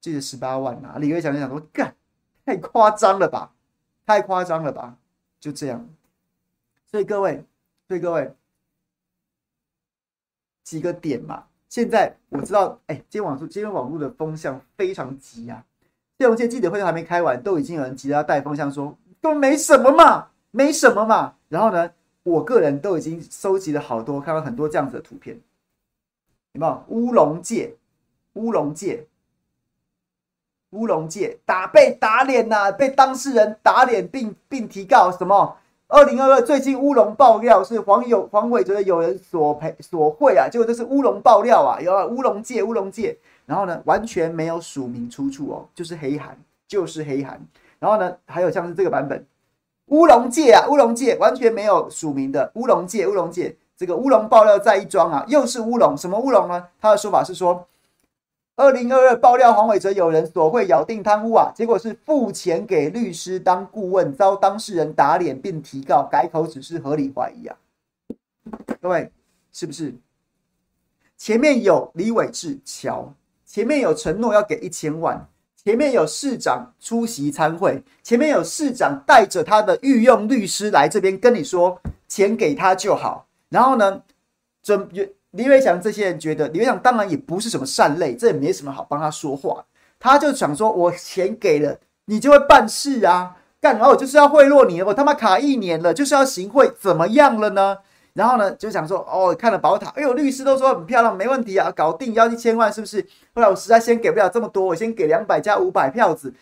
[0.00, 1.94] 计了十八万呐、李瑞祥就想说，干，
[2.44, 3.54] 太夸张了吧，
[4.04, 4.98] 太夸张了吧，
[5.38, 5.88] 就这样。
[6.90, 7.44] 所以各位，
[7.86, 8.34] 所以各位，
[10.64, 11.45] 几个点嘛。
[11.68, 15.64] 现在我知道，哎，今天网络今天网络的风向非常急啊！
[16.18, 21.34] 谢龙介记者会都还没开完，都已经有人急着要带风向说，都没什么嘛，没什么嘛。
[21.48, 21.90] 然后呢，
[22.22, 25.38] 我个人都已经收集了好多，看到很多这样子的图片，
[26.52, 26.84] 有没有？
[26.88, 27.74] 乌龙界，
[28.34, 29.06] 乌龙界，
[30.70, 35.58] 乌龙界打被打脸呐、被当事人打脸并并提告什么？
[35.88, 47.40] 二零二二最近乌龙爆料是黄有黄伟哲的友人所赔所贿啊，结果这是乌龙爆料啊，有乌龙界乌龙界，然后呢完全没有署名出处哦，就是黑函，就是黑函，
[47.78, 49.24] 然后呢还有像是这个版本
[49.86, 56.64] 乌龙界啊乌龙界完全没有署名的乌龙界乌龙界，这个乌龙爆料再一桩啊，又是乌龙，什么乌龙呢？
[56.80, 57.64] 他的说法是说。
[58.56, 67.56] 二零二二爆料黄伟哲有人索贿咬定贪污啊，结果是付钱给律师当顾问，遭当事人打脸并提告，改口只是合理怀疑啊。
[68.80, 69.12] 各位
[69.52, 69.94] 是不是？
[71.18, 73.12] 前面有李伟智乔，
[73.44, 75.28] 前面有承诺要给一千万，
[75.62, 84.02] 前面有市长出席参会，前面有市长带着他的御用律师来这边跟你说钱给他就好，然后呢
[84.62, 84.88] 准
[85.36, 89.64] 李伟祥这些人觉得李伟祥当然也不是什么善类，这也没什么好帮他说话。
[89.98, 97.78] 他就想说，我钱给了你就会办事啊，干然后我就是要贿赂你，我他妈卡一年了，就是要行贿，怎么样了呢？
[98.14, 103.06] 然后呢就想说，哦，看了宝塔，哎呦，律师都说很漂亮，没问题啊，搞定要一千万是不是？
[103.34, 106.32] 后来我实在先给不了这么多，我先给两百加五百票子。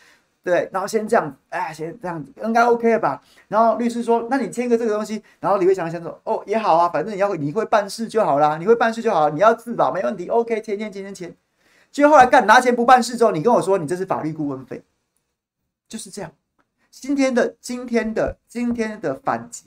[0.44, 3.22] 对，然后先这样，哎，先这样子，应该 OK 了吧？
[3.48, 11.34] 然后律师说：“那你签个这个东西。”然后李伟祥先说：“哦，也好啊，反正你要你会办事就好啦，你会办事就好，你要自保没问题，OK，签签签签签。”
[11.90, 14.82] 结果后来干拿钱不办事之后，你跟我说你这是法律顾问费，
[15.88, 16.30] 就是这样。
[16.90, 19.64] 今天的今天的今天的反击，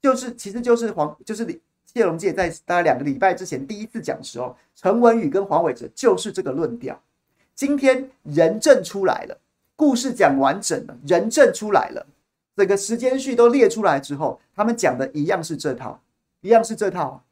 [0.00, 7.02] 就是其实就是黄就是谢龙介在大概两个礼拜之前第一次讲的时候，陈文宇跟黄伟哲就是这个论调。
[7.54, 9.38] 今天人证出来了，
[9.76, 12.06] 故事讲完整了，人证出来了，
[12.56, 16.00] 整个时间序都列出来之后，他们讲的一样是这套，
[16.40, 17.24] 一样是这套。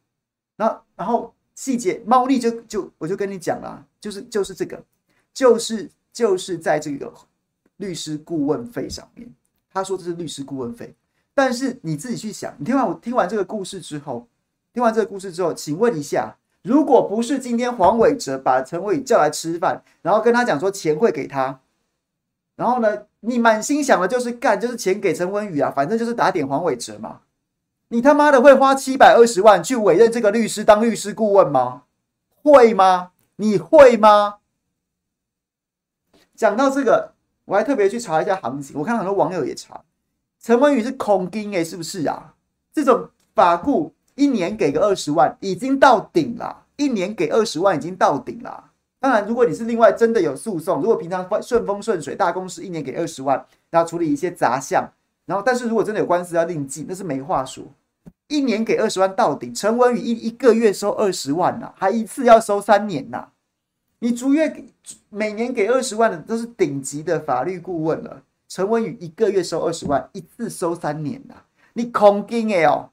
[0.57, 4.83] 那然后细节猫腻就就我就跟你讲了，就是就是这个，
[5.33, 7.13] 就是就是在这个
[7.77, 9.29] 律师顾问费上面，
[9.73, 10.95] 他说这是律师顾问费，
[11.35, 14.27] 但是你自己去想，你听完我听完这个故事之后，
[14.73, 16.37] 听完这个故事之后，请问一下。
[16.63, 21.59] 如果不是今天黄伟哲把陈伟宇叫来吃饭，然后跟他讲说钱会给他，
[22.61, 27.21] 然后呢，你满心想的就是干，就是钱给陈文宇啊，反正就是打点黄伟哲嘛。
[27.89, 31.85] 你他妈的会花七百二十万去委任这个律师当律师顾问吗？
[32.43, 33.13] 会吗？
[33.37, 34.41] 你会吗？
[36.37, 37.15] 讲到这个，
[37.47, 39.81] 我还特别去查一下行情，我看很多网友也查，
[40.39, 42.35] 陈文宇是恐惊诶，是不是啊？
[42.75, 43.95] 这种法顾。
[44.17, 46.65] 一年给个二十万，已经到顶了。
[46.77, 48.70] 一年给二十万，已经到顶了。
[49.01, 54.87] 当然，如果你是另外真的有诉讼，如果平常顺风顺水，大公司一年给二十万，然后处理一些杂项，
[55.25, 57.65] 然后但是如果真的有官司要另计，那是没话说。
[58.29, 63.29] 一年给二十万到底，陈文宇一一个月收二十万呐、还一次要收三年呐、
[64.01, 64.65] 你逐月
[65.09, 68.23] 每年给二十万的都是顶级的法律顾问了。
[68.49, 71.35] 陈文宇一个月收二十万，一次收三年呐、
[71.73, 72.91] 你恐惊哎哦。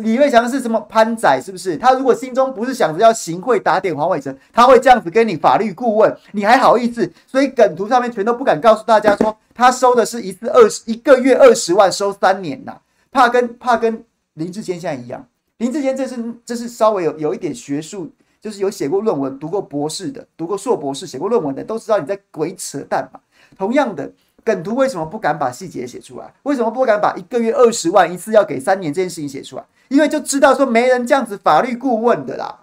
[0.00, 1.40] 李瑞祥是什么潘仔？
[1.44, 1.76] 是不是？
[1.76, 7.10] 他如果心中不是想着要行贿打点黄伟哲，他会这样子跟你法律顾问，你还好意思？
[7.26, 12.78] 所以梗图上面全都不敢告诉大家说，他收的是一次二十一个月二十万，收三年呐、
[13.10, 14.02] 怕跟怕跟
[14.34, 15.26] 林志坚现在一样。
[15.58, 23.20] 林志坚这是这是稍微有有一点学术，就是有写过论文、读过博士的、读过硕博士、写过论文的，都知道你在鬼扯淡嘛。
[23.58, 24.10] 同样的。
[24.44, 26.34] 梗图为什么不敢把细节写出来？
[26.42, 29.64] 为什么不敢把一个月二十万一次要给三年这件事情写出来？
[29.88, 32.58] 因为就知道说没人这样子法律顾问的啦。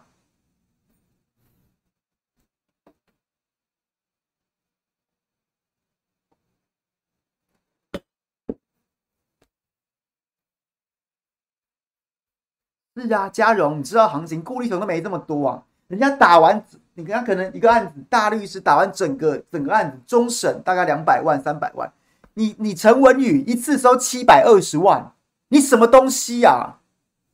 [12.95, 16.65] 是啊，嘉荣，你知道行情，顾立雄都没这么多啊，人家打完。
[16.99, 21.91] 你看，可能一个案子，大律师打完整个整个案子，终审大概两百万、三百万。
[22.33, 25.13] 你你陈文宇一次收七百二十万，
[25.47, 26.79] 你什么东西呀、啊？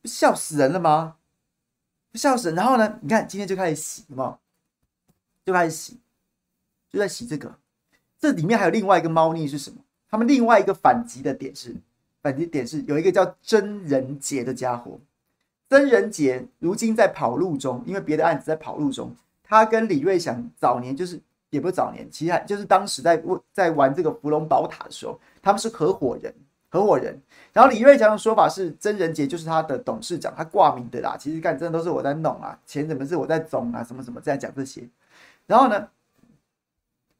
[0.03, 1.15] 笑死人了吗？
[2.13, 2.55] 笑死人！
[2.55, 2.99] 然后呢？
[3.01, 4.37] 你看今天就开始洗嘛，
[5.43, 5.99] 就开始洗，
[6.91, 7.55] 就在洗这个。
[8.19, 9.77] 这里面还有另外一个猫腻是什么？
[10.09, 11.75] 他们另外一个反击的点是，
[12.21, 14.99] 反击点是有一个叫曾仁杰的家伙。
[15.69, 19.15] 曾仁杰如今在跑路中，因为别的案子在跑路中。
[19.47, 21.19] 他跟李瑞祥早年就是
[21.49, 23.21] 也不是早年，其实就是当时在
[23.53, 26.33] 在玩这个芙蓉宝塔的时候，他们是合伙人，
[26.69, 27.17] 合伙人。
[27.53, 31.15] 然后李瑞祥的说法是，曾仁杰就是他的董事长，他挂名的啦。
[31.17, 34.83] 其实干真的都是我在弄啊，钱怎么是我在总啊，什么什么这样讲这些。
[35.45, 35.87] 然后呢，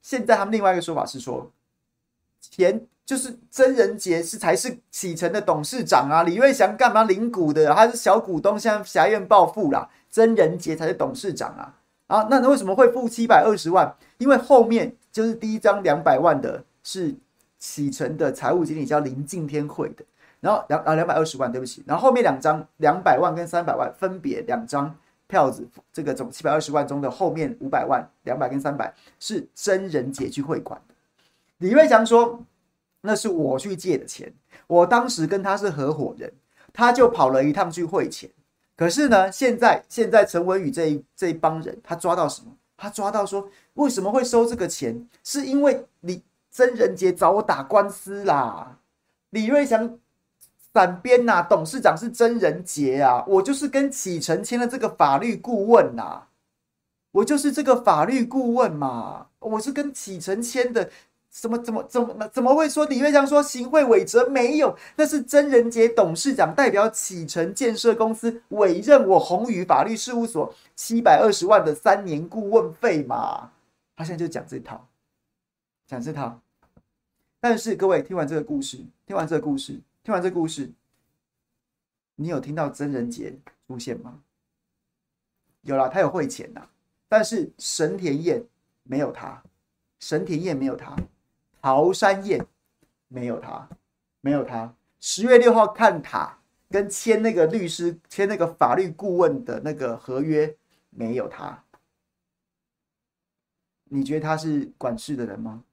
[0.02, 1.50] 现在他们另外一个说法是说，
[2.42, 7.74] 钱就是曾仁杰是才是启程的董事长啊，李瑞祥干嘛领股的？
[7.74, 11.74] 他是小股东，现在挟怨报复啦，曾仁杰才是董事长啊。
[12.08, 13.96] 啊，那为什么会付七百二十万？
[14.20, 17.16] 因为后面就是第一张两百万的是
[17.58, 20.06] 启程的财务经理叫林敬天汇的，
[20.40, 24.96] 然后两啊两百二十万，对不起，然后后面两张两百万跟三百万分别两张
[25.28, 30.94] 票子，这个总七百二十万中的后面五百万两百跟三百是真人杰去汇款的。
[31.58, 32.40] 李瑞祥说
[33.02, 34.32] 那是我去借的钱，
[34.68, 36.32] 我当时跟他是合伙人，
[36.72, 38.30] 他就跑了一趟去汇钱。
[38.78, 42.52] 可是呢，现在现在陈文宇这一这一帮人，他抓到什么？
[42.78, 45.08] 他抓到说，为什么会收这个钱？
[45.24, 46.22] 是因为李
[46.52, 48.80] 曾仁杰找我打官司啦。
[49.30, 49.98] 李瑞祥
[50.74, 56.24] 散编呐，董事长是曾仁杰啊，我就是跟启程签了这个法律顾问呐，
[57.12, 60.90] 我就是这个法律顾问嘛，我是跟启程签的。
[61.38, 64.76] 怎么怎么怎么怎么会说李瑞祥说行贿伪证没有？
[64.96, 73.52] 那是曾仁杰董事长代表启程建设公司委任我宏宇法律事务所七百二十万的三年顾问费嘛？
[73.98, 74.88] 他现在就讲这套，
[75.86, 76.40] 讲这套。
[77.42, 80.72] 但是各位听完这个故事，听完这个故事，听完这个故事，
[82.16, 84.22] 你有听到曾仁杰出现吗？
[85.62, 86.62] 有了，他有汇钱呐，
[87.10, 88.42] 但是神田彦
[88.84, 89.44] 没有他，
[90.00, 90.96] 神田彦没有他。
[91.66, 92.46] 桃山宴
[93.08, 93.68] 没有他，
[94.22, 94.72] 没有他。
[95.00, 96.38] 十月六号看塔
[96.70, 100.56] 跟签那个律师签那个法律顾问的那个合约，
[100.92, 101.64] 没有他。
[103.86, 105.64] 你觉得他是管事的人吗？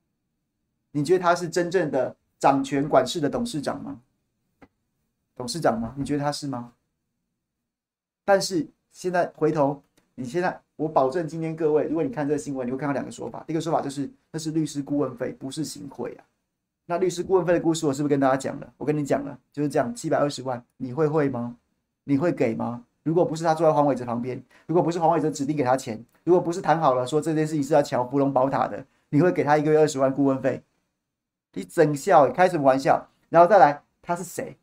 [0.93, 4.01] 你觉得他是真正的掌权管事的董事长吗？
[5.37, 5.95] 董事长吗？
[5.99, 6.73] 你觉得他是吗？
[8.25, 9.83] 但是现在回头，
[10.15, 13.45] 你现在我保证，今天各位，如果你看这个新闻，你会看到两个说法。
[13.47, 16.25] 第一个说法就是那是律师顾问费，不是行贿啊。
[16.87, 18.73] 那律师顾问费的故事，我是不是跟大家讲了？
[18.77, 21.57] 我跟你讲了，就是这样，七百二十万，你会会吗？
[22.03, 22.83] 你会给吗？
[23.05, 30.65] 如果不是他坐在黄伟哲旁边，如果不是黄伟哲指定给他钱，如果不是谈好了说这件事情是要抢福隆宝塔的，你会给他一个月二十万顾问费？
[31.53, 33.09] 你整笑，开什么玩笑？
[33.29, 34.57] 然后再来，他是谁？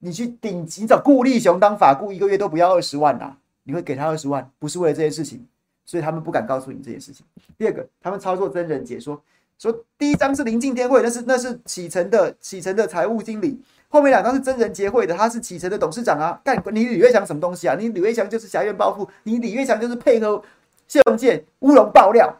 [0.00, 3.38] 你去顶级找顾立雄当法顾，一个月都不要二十万呐？
[3.68, 4.50] 你会给他二十万？
[4.58, 5.46] 不是为了这件事情，
[5.84, 7.26] 所以他们不敢告诉你这件事情。
[7.58, 9.22] 第二个，他们操作真人解说，
[9.58, 13.60] 说第一张是林敬天会，那是那是启程的启程的财务经理。
[13.90, 16.40] 后面两张是真人结会的，他是启程的董事长啊！
[16.42, 17.74] 干你李岳强什么东西啊？
[17.74, 20.42] 你李岳强就是挟怨报复，你李岳强就是配合
[20.86, 22.34] 谢龙健乌龙爆料。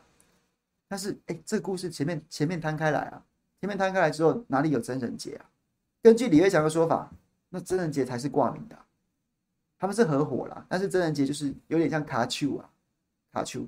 [0.88, 3.22] 但是，哎、这个故事前面前面摊开来啊，
[3.60, 5.44] 前面摊开来之后，哪里有真人结啊？
[6.02, 7.10] 根据李岳强的说法，
[7.50, 8.76] 那真人结才是挂名的，
[9.78, 10.66] 他们是合伙啦。
[10.68, 12.68] 但是真人结就是有点像卡丘啊，
[13.32, 13.66] 卡丘。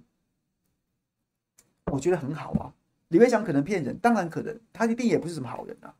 [1.87, 2.73] 我觉得很好啊。
[3.09, 5.95] 李岳强可能骗人，当然可能，他一定也不是什么好人啊。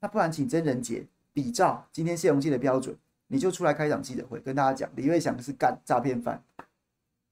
[0.00, 1.06] 那不然请真人结。
[1.32, 2.96] 比照今天谢龙介的标准，
[3.26, 6.40] 你就出来开场记者会，跟大家讲，李岳祥是干诈骗犯，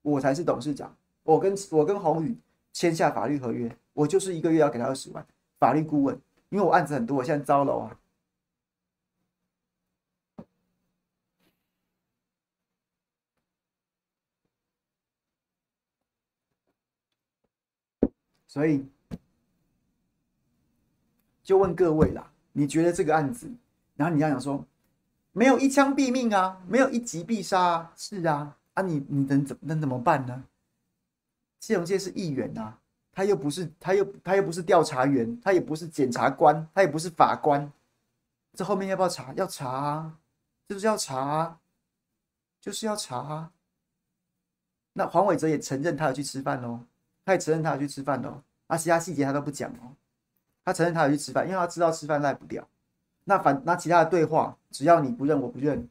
[0.03, 2.37] 我才是董事长，我跟我跟宏宇
[2.73, 5.25] 签下法律合约，我就是一个月要给他二十万
[5.61, 7.97] 法律顾问，因为我案子很多，我现在招楼啊，
[18.53, 18.85] 所以
[21.43, 23.51] 就问各位啦，你觉得这个案子？
[23.97, 24.63] 然后你要想说，
[25.33, 30.45] 没有一枪毙命啊，没有一击必杀啊，是啊，啊你你能怎能怎么办呢？
[31.61, 32.79] 谢荣介是议员啊，
[33.11, 37.73] 他又不是他又他又不是调查员，他也不是检察官，他也不是法官，
[38.53, 39.33] 这后面要不要查？
[39.33, 40.19] 要查啊，
[40.69, 41.59] 就是要查啊，
[42.61, 43.51] 就是要查啊。
[44.93, 46.81] 那黄伟哲也承认他有去吃饭喽，
[47.25, 49.95] 他也承认他有去吃饭喽，啊，其他细节他都不讲哦，
[50.65, 52.67] 他承认他有去吃饭，因为他知道吃饭赖不掉。
[53.25, 55.89] 那反那其他的对话，只要你不认，我不认。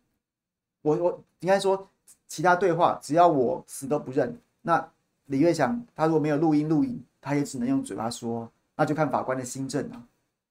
[0.82, 1.89] 我我应该说，
[2.27, 4.38] 其他对话只要我死都不认。
[4.63, 4.86] 那
[5.27, 8.51] 李岳祥他如果没有录音录影，他也只能用嘴巴说。
[8.75, 10.03] 那就看法官的新证啊。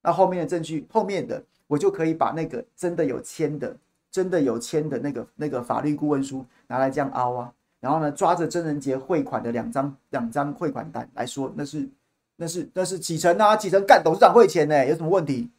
[0.02, 3.76] 那后面的证据，后面的我就可以把那个真的有签的、
[4.10, 7.52] 真的有签的那个那个法律顾问书拿来这样凹啊。
[7.80, 11.88] 然后呢，抓着曾仁杰汇款的两张两张汇款单来说，那是
[12.36, 15.50] 那是那是启程啊，启程干董事长汇钱呢，有什么问题？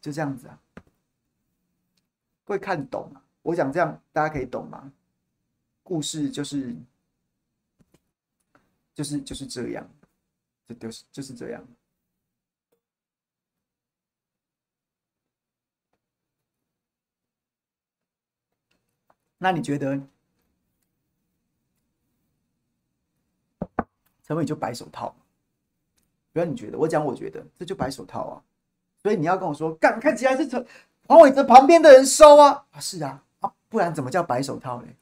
[0.00, 0.60] 就这样子啊，
[2.44, 3.24] 会看懂啊？
[3.42, 4.92] 我讲这样大家可以懂吗？
[5.82, 6.74] 故事就是
[8.94, 9.88] 就是就是这样，
[10.68, 11.66] 就就是就是这样。
[19.36, 20.00] 那你觉得
[24.26, 25.14] 陈伟就白手套？
[26.32, 28.42] 不要你觉得，我讲我觉得，这就白手套啊。
[29.02, 30.66] 所以你要跟我说，干看起来是陈
[31.06, 34.96] 黄伟哲旁边的人收啊啊，是啊啊，不然怎么叫白手套嘞？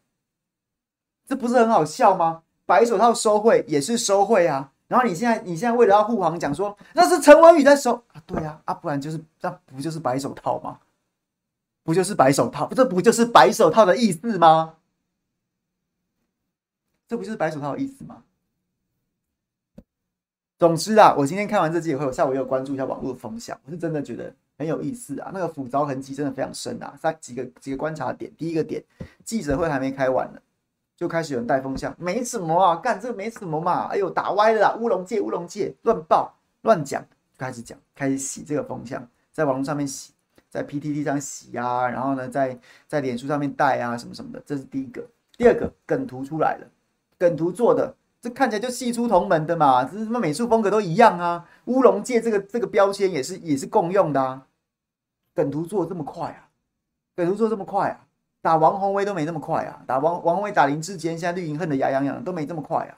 [1.25, 2.43] 这不是很好笑吗？
[2.66, 4.73] 白手套收贿也是收贿啊。
[4.89, 10.81] 然后你现在你现在为了要护航，讲说那是陈文宇在收啊，对啊啊，不然就是那不就是白手套吗？
[11.85, 12.68] 不就是白手套？
[12.75, 14.75] 这不就是白手套的意思吗？
[17.09, 18.23] 这不就是白手套的意思吗？
[20.62, 25.28] 总之啊，我今天看完这记者会，我下午也有关注一下网络风向，我是真的觉得很有意思啊。
[25.34, 26.94] 那个斧凿痕迹真的非常深啊。
[26.96, 28.80] 三几个几个观察点，第一个点，
[29.24, 30.40] 记者会还没开完呢，
[30.96, 33.88] 就开始有人带风向，没什么啊，干这个没什么嘛。
[33.88, 37.04] 哎呦，打歪了啦，乌龙界乌龙界，乱报乱讲，
[37.36, 40.12] 开始讲，开始洗这个风向，在网络上面洗，
[40.48, 42.56] 在 PTT 上洗啊，然后呢，在
[42.86, 45.04] 在脸书上面带啊，什么什么的，这是第一个。
[45.36, 46.66] 第二个梗图出来了，
[47.18, 47.92] 梗图做的。
[48.23, 51.45] 这看起来就系出同门的嘛，这是什么美术风格都一样啊。
[51.64, 54.47] 乌龙界这个这个标签也是也是共用的啊。
[55.35, 56.47] 梗图做的这么快啊，
[57.16, 58.07] 梗图做的这么快啊，
[58.41, 62.95] 打王宏威都没那么快啊，打王王鸿薇打林志坚，现在绿营恨得牙痒痒，都没这么快啊。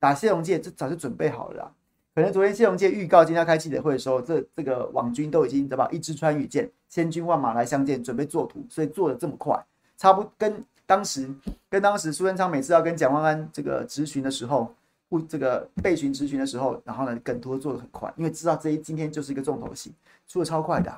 [0.00, 1.72] 打谢龙介这早就准备好了啊，
[2.14, 5.86] 可能昨天谢龙介预告今天要开记者会的时候，这这个网军都已经对吧？
[5.92, 9.62] 一支穿羽箭，千军万马来相见，准备做图，所以做的这么快，
[9.98, 10.64] 差不跟。
[10.86, 11.28] 当时
[11.68, 14.72] 跟当时苏贞昌每次要跟蒋万安这个质询的时候，
[15.08, 19.92] 不这个备询质询的时候，然后呢梗图做的很快，因为知道这一今天就是一个重头戏，
[20.28, 20.92] 出的超快的，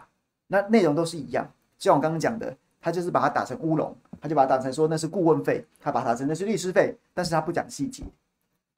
[0.46, 1.44] 那内容都是一样，
[1.78, 8.04] 就像我刚刚讲的，他就是把它打成乌龙，他就把它打成说那是顾问费，他把它打成那是律师费，但是他不讲细节，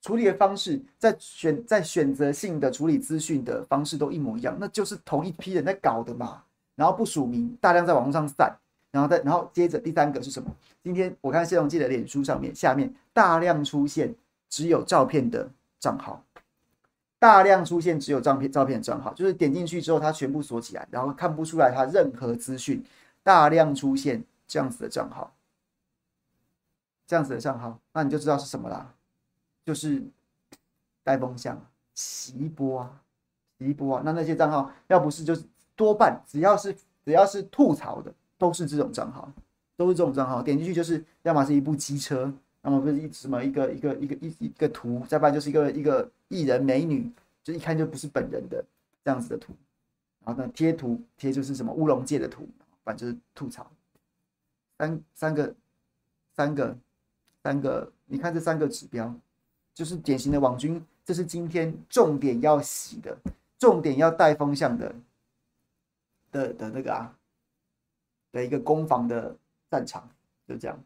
[0.03, 6.43] 处理的方式，在选在选择性的处理资讯的方式都一模一样，那就是同一批人在搞的嘛。
[6.77, 8.57] 然后不署名，大量在网络上散，
[8.91, 10.55] 然后再然后接着第三个是什么？
[10.83, 14.15] 今天我看谢荣记的脸书上面下面大量出现
[14.49, 16.25] 只有照片的账号，
[17.19, 22.85] 大量出现只有照片照片的账号，就是点进去之后它全部锁起来，然后看不出来它任何资讯，
[23.23, 25.33] 大量出现这样子的账号，
[27.07, 28.95] 这样子的账号，那你就知道是什么啦。
[29.63, 30.03] 就是
[31.05, 31.65] 带风向、
[31.95, 33.03] 洗波啊，
[33.59, 34.03] 洗波啊。
[34.05, 35.45] 那那些账号要不是就是
[35.77, 36.75] 多半只要是
[37.05, 39.31] 只要是吐槽的，都是这种账号，
[39.77, 40.43] 都是这种账号。
[40.43, 42.33] 点进去就是要么是一部机车，
[42.63, 47.09] 要么不是一什么一个一个一个一一个图，再不然就是一个一个艺人美女，
[47.45, 48.65] 就一看就不是本人的
[49.05, 49.53] 这样子的图。
[50.25, 52.49] 然后呢，贴图贴就是什么乌龙界的图，
[52.83, 53.71] 反正就是吐槽。
[54.79, 55.55] 三三个
[56.35, 56.77] 三个
[57.43, 59.15] 三个，你看这三个指标。
[59.73, 63.17] 就是典型的网军，这是今天重点要洗的，
[63.57, 64.95] 重点要带风向的
[66.33, 67.17] 的的那个啊
[68.33, 69.37] 的一个攻防的
[69.71, 70.09] 战场，
[70.47, 70.83] 就这样。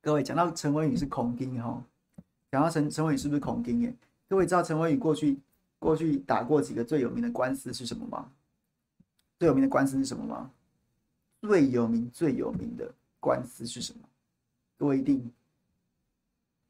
[0.00, 1.82] 各位讲到陈文宇是恐惊哈，
[2.50, 3.80] 讲到陈陈文宇是不是恐惊？
[3.82, 3.94] 耶？
[4.28, 5.38] 各位知道陈文宇过去
[5.78, 8.30] 过去打过几个最有名的官司是什么吗？
[9.38, 10.50] 最有名的官司是什么吗？
[11.40, 12.92] 最有名最有名的。
[13.22, 14.08] 官司是什么？
[14.78, 15.30] 各位一定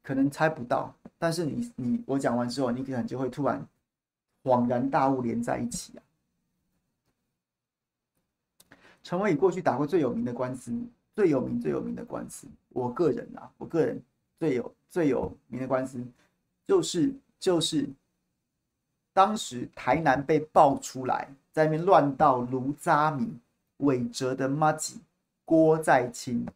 [0.03, 3.65] 可能猜不到，但是你你我讲完之后，你可能就会突然
[4.43, 6.01] 恍然大悟，连在一起啊！
[9.03, 10.71] 陈文宇过去打过最有名的官司，
[11.15, 14.01] 最有名最有名的官司，我个人啊，我个人
[14.39, 16.03] 最有最有名的官司，
[16.65, 17.89] 就是就是
[19.13, 23.31] 当时台南被爆出来，在那边乱到卢渣米
[23.77, 24.99] 韦哲的麻吉。
[25.43, 26.47] 郭在清，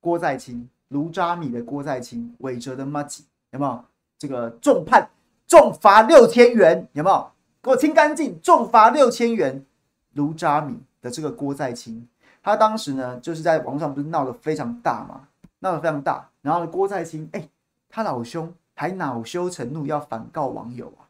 [0.00, 3.84] 郭在清，卢渣米的郭在清，韦哲的麻吉，有没有？
[4.18, 5.08] 这个重判，
[5.46, 7.30] 重罚六千元，有没有？
[7.62, 9.64] 给我清干净，重罚六千元。
[10.12, 12.08] 卢渣米的这个郭在清，
[12.42, 15.28] 他当时呢，就是在网上不是闹得非常大嘛，
[15.58, 16.28] 闹得非常大。
[16.40, 17.48] 然后呢郭在清，哎，
[17.88, 21.08] 他老兄还恼羞成怒，要反告网友啊，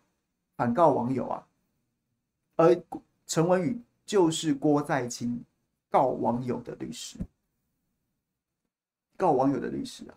[0.56, 1.44] 反告网友啊。
[2.56, 2.80] 而
[3.26, 5.44] 陈文宇就是郭在清。
[5.90, 7.18] 告网友的律师，
[9.16, 10.14] 告网友的律师啊，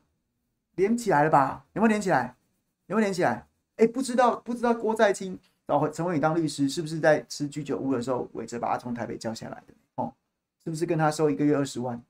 [0.74, 1.64] 连起来了吧？
[1.74, 2.36] 有没有连起来？
[2.88, 3.46] 有没有连起来？
[3.78, 9.74] 哎，不知道，不知道郭在清然后陈文宇当律师，是不是在吃居酒屋的时候，韦哲把他从台北叫下来的？
[9.96, 10.14] 哦，
[10.64, 12.02] 是不是跟他收一个月二十万？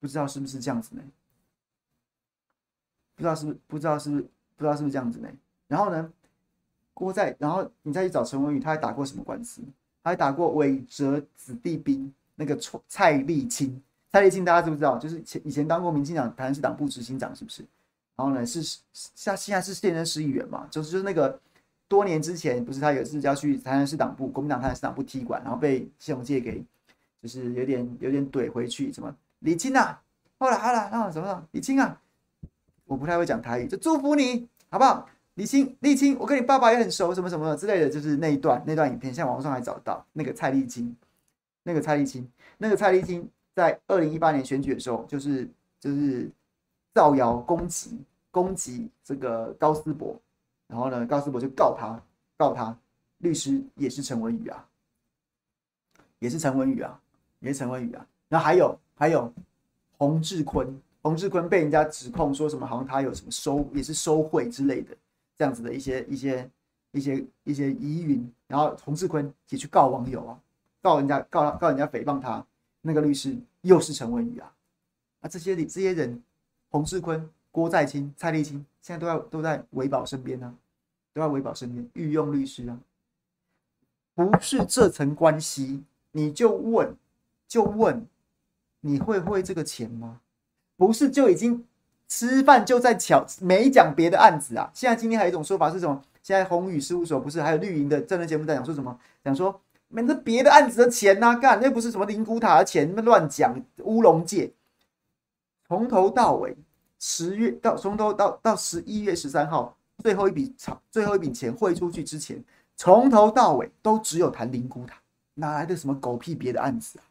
[0.00, 1.02] 不知道是不是这样子呢？
[3.14, 3.58] 不知道是不是？
[3.66, 4.22] 不知道是不是？
[4.56, 5.28] 不知道是不是这样子呢？
[5.66, 6.12] 然后呢，
[6.94, 9.62] 郭在，然后你再去找陈文宇，他还打过什么官司？
[10.02, 12.12] 他还打过韦哲子弟兵。
[12.40, 14.96] 那个蔡蔡立青，蔡立青大家知不知道？
[14.96, 17.64] 就是前以前当过民进党台南市党部执行长，是不是？
[18.18, 18.60] 然后呢，是
[18.92, 20.66] 现现在是现任市议员嘛？
[20.70, 21.40] 就是就是那个
[21.86, 26.62] 多年之前，不是他有一次要去台南市党部国民党台南市党部踢馆，然后被谢龙介给
[27.22, 30.02] 就是有点有点怼回去，什么李青啊，
[30.38, 31.98] 好了好了，那什么李青啊，
[32.84, 35.08] 我不太会讲台语，就祝福你好不好？
[35.34, 40.94] 李青李青，我跟你爸爸也很熟，什么什么之类的，就是那一段那段影片，现在网上还找到那个蔡立青。
[41.64, 45.46] 那个蔡立青，那个蔡立青在二零一八年选举的时候，就是
[45.78, 46.30] 就是
[46.98, 47.96] 造谣攻击
[48.28, 50.20] 攻击这个高思博，
[50.66, 51.96] 然后呢，高思博就告他
[52.36, 52.76] 告他，
[53.18, 54.66] 律师也是陈文宇啊，
[56.18, 57.00] 也是陈文宇啊，
[57.38, 58.04] 也是陈文宇啊。
[58.28, 59.32] 然后还有还有
[59.96, 64.96] 洪志坤，洪志坤被人家指控说什么，好像他有什么收也是收贿之类的
[65.36, 66.50] 这样子的一些一些
[66.90, 70.36] 一些一些疑云，然后洪志坤也去告网友啊。
[70.82, 72.44] 告人家告告人家诽谤他，
[72.80, 74.52] 那个律师又是陈文宇啊！
[75.20, 76.20] 啊，这些这些人，
[76.70, 80.52] 洪世坤、郭在清、蔡立青，现在都在都在维保身边呢、啊，
[81.14, 82.78] 都在维保身边御用律师啊！
[84.14, 86.94] 不是这层关系，你就问
[87.46, 88.06] 就问，
[88.80, 90.20] 你会不会这个钱吗？
[90.76, 91.64] 不是就已经
[92.06, 94.70] 吃饭就在抢，没讲别的案子啊！
[94.74, 96.02] 现在今天还有一种说法是什么？
[96.22, 98.98] 现在宏宇事务所不是还有绿营的政论节目在讲说什么？
[99.24, 99.60] 讲说。
[99.90, 104.52] 没那别的案子的钱呐、啊，干那不是什么灵骨塔的钱，那乱讲乌龙界。
[105.68, 106.56] 从头到尾，
[106.98, 112.42] 十月到从头到到十一月十三号，最后一笔偿最后一笔钱汇出去之前，
[112.74, 114.98] 从头到尾都只有谈灵骨塔，
[115.34, 117.04] 哪来的什么狗屁别的案子啊？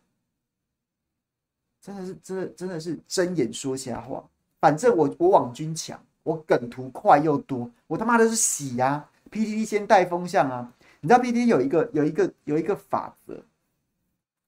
[1.80, 4.28] 真的是真的真的是睁眼说瞎话。
[4.60, 10.74] 反正我我网军强，我梗图快又多，我他妈的是洗呀、啊！PTT 先带风向啊！
[10.99, 13.36] 你知道 PTT 有一个有一个有一个法则，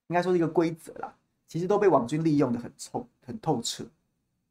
[0.07, 1.13] 应该说是一个规则啦，
[1.47, 3.85] 其实都被网军利用的很透很透彻，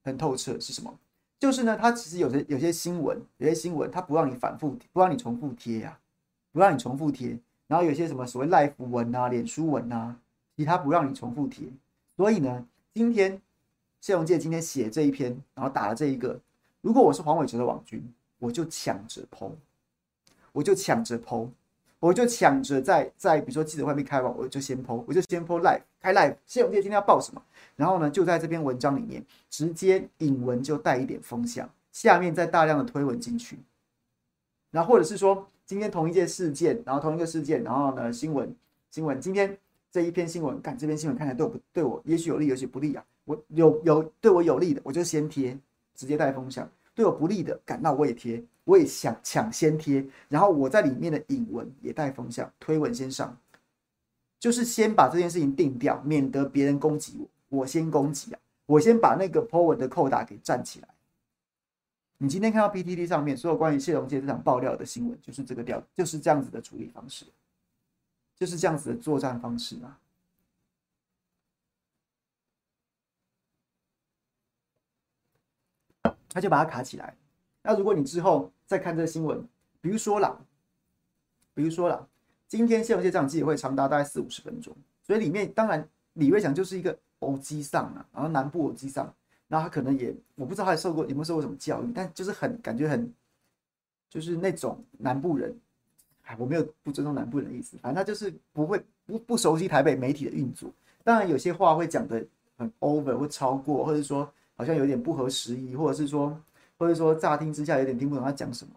[0.09, 0.93] 很透彻是什么？
[1.39, 5.97] 就是呢，它其实有些有些新闻，有些新闻它不让你反复，不让你重复贴呀、
[6.51, 7.39] 不让你重复贴。
[7.69, 10.17] 然后有些什么所谓赖文啊、脸书文啊，
[10.57, 11.69] 其他不让你重复贴。
[12.17, 13.41] 所以呢，今天
[14.01, 16.41] 谢荣介今天写这一篇，然后打了这一个，
[16.81, 18.03] 如果我是黄伟哲的网军，
[18.39, 19.53] 我就抢着 po，
[20.53, 21.49] 我就抢着 po。
[22.01, 26.37] 我就抢着在在比如说记者会没开完，我就先 po，我就先 po live 开 live。
[26.47, 27.43] 谢永健今天要报什么？
[27.75, 33.59] 然后呢，就在这篇文章里面直接引文就带一点风向，下面再大量的推文进去。
[34.71, 38.55] 然后或者是说今天同一件事件，然后同一个事件，然后呢新闻
[38.91, 39.59] 新闻今天
[39.91, 43.05] 这一篇新闻，看这篇新闻看起来对我不对我也许有利，也许不利啊。
[43.25, 45.59] 我有有对我有利的，我就先贴，
[45.95, 48.43] 直接带风向；对我不利的，感到我也贴。
[48.69, 53.35] 我也想抢先贴，然后我在里面的引文也带风向，推文先上，
[54.39, 57.17] 就是先把这件事情定掉，免得别人攻击
[57.49, 60.89] 我，我先攻击啊，我先把那个 po 文的扣打给站起来。
[62.19, 67.25] 你今天看到 PTT 上面所有关于谢龙介这场爆料的新闻，就是这个调，就是这样子的处理方式，
[68.37, 69.99] 就是这样子的作战方式啊，
[76.29, 77.17] 他就把它卡起来。
[77.63, 79.43] 那如果你之后再看这个新闻，
[79.81, 80.39] 比如说啦，
[81.55, 82.07] 比如说啦，
[82.47, 89.11] 今天谢龙介这场记者会长达大概四五十分钟，所以里面当然李瑞祥就是一个欧基上啊，然后南部欧基上，
[89.49, 93.11] 然后他可能也我不知道他受过有没有受过什么教育，但就是很感觉很
[94.11, 95.59] 就是那种南部人，
[96.25, 100.71] 哎，我没有不尊重南部人的意思，反正他就是不会不不熟悉台北媒体的运作，
[101.03, 102.23] 当然有些话会讲得
[102.59, 106.39] 很 over 或超过，或者说好像有点不合时宜，或者是说。
[106.79, 108.73] 或者说乍听之下有点听不懂他讲什么，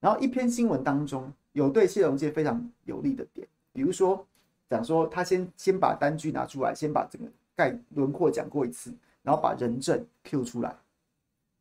[0.00, 4.26] 然后一篇新闻当中有对谢龙介非常有利的点，比如说
[4.68, 8.92] 讲说他先先把单据拿出来，先把整个概轮廓讲过一次，
[9.22, 10.74] 然后把人证 Q 出来。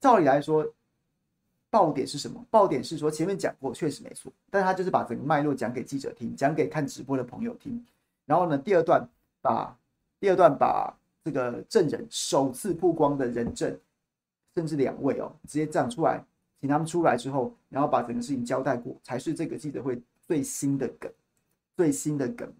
[0.01, 0.67] 照理来说，
[1.69, 2.43] 爆点是什么？
[2.49, 7.85] 爆点是说前面讲过确实没错，但他就是把整个脉络讲给记者听，讲给看直播的朋友听。
[8.25, 9.07] 然后呢，第二段
[9.41, 9.77] 把
[10.19, 13.77] 第二段把这个证人首次曝光的人证。
[14.55, 16.23] 甚至两位哦，直接站出来，
[16.61, 21.11] 请他们出来之后，然后把整个事情交代过，才是这个记者会最新的梗，
[21.75, 22.51] 最新的梗。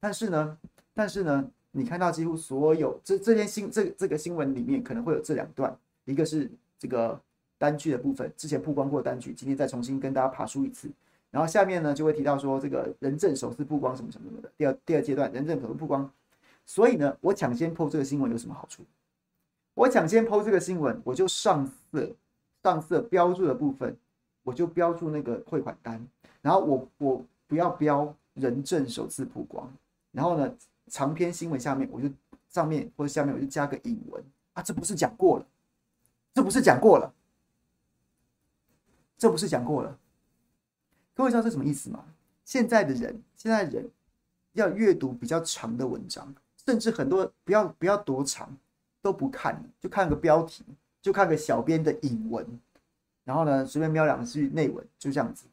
[0.00, 0.58] 但是呢，
[0.94, 7.20] 但是呢，你看到几乎所有这这篇新这这个新闻里面可能会有这两段，一个是这个
[7.58, 10.90] 单据的部分，之前曝光过单据，今天再重新跟大家爬梳一次。
[11.30, 16.10] 然后下面呢就会提到说这个人证首次曝光什么什么什么的，第二第二阶段人证可能曝光。
[16.64, 18.82] 所以呢，我抢先破这个新闻有什么好处？
[19.74, 22.10] 我抢先 po 这个新闻，我就上色，
[22.62, 23.96] 上色标注的部分，
[24.42, 26.04] 我就标注那个汇款单，
[26.42, 29.72] 然后我我不要标人证首次曝光，
[30.12, 30.54] 然后呢，
[30.88, 32.08] 长篇新闻下面我就
[32.48, 35.46] 上面或者下面我就加个引文啊，这不是讲过了，
[36.34, 37.14] 这不是讲过了，
[39.16, 39.98] 这不是讲过了，
[41.14, 42.04] 各位知道这什么意思吗？
[42.44, 43.88] 现在的人，现在人
[44.52, 46.34] 要阅读比较长的文章，
[46.66, 48.54] 甚至很多不要不要多长。
[49.02, 50.64] 都不看，就看个标题，
[51.00, 52.46] 就看个小编的引文，
[53.24, 55.46] 然后呢，随便瞄两句内文，就这样子。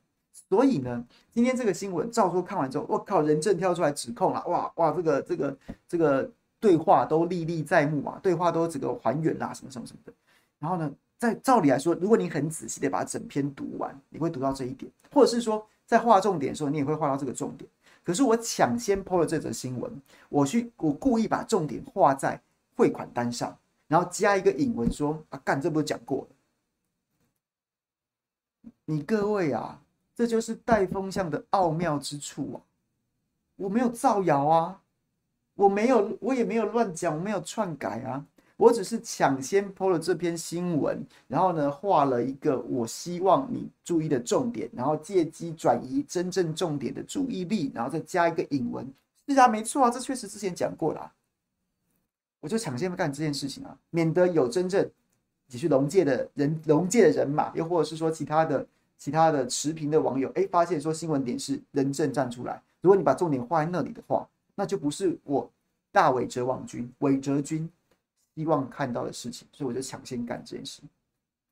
[0.50, 6.30] 所以呢，今天这个新闻，照说看完之后，我靠，人证跳出来指控了，哇哇，这个这个这个
[6.60, 10.14] 对话都历历在目啊，对话都这个还原啦，什么什么什么的。
[10.60, 17.70] 然后呢，在照理来说，如果你很仔细的把整篇读完，你会读到这一点，或者是说在画重点的时候，你也会画到这个重点。
[18.04, 19.92] 可是我抢先抛了这则新闻，
[20.30, 22.40] 我去我故意把重点画在。
[22.78, 23.58] 汇款单上，
[23.88, 26.36] 然后加一个引文说：“啊，干，这不是讲过了？
[28.86, 29.82] 你各位啊，
[30.16, 32.62] 这就是带风向的奥妙之处啊！
[33.56, 34.82] 我没有造谣啊，
[35.56, 38.24] 我没有，我也没有乱讲，我没有篡改啊，
[38.56, 48.88] 我只是抢先 po 了这篇新闻，然后呢，画了一个我希望你注意的重点，然后借机转移真正重点的注意力，然后再加一个引文。
[49.28, 51.14] 是啊，没错啊，这确实之前讲过了。”
[52.40, 54.90] 我就抢先干这件事情啊，免得有真正
[55.48, 58.66] 你是龙界的人、龙界的人马，又或者是说其他的、
[58.98, 62.62] 其他的持平的网友，哎，发现说新闻点是人证站出来。
[62.82, 65.50] 如果你把重点画在那里的话，那就不是我
[65.92, 67.70] 大伟哲网军、伟哲军
[68.36, 69.48] 希望看到的事情。
[69.52, 70.82] 所以我就抢先干这件事。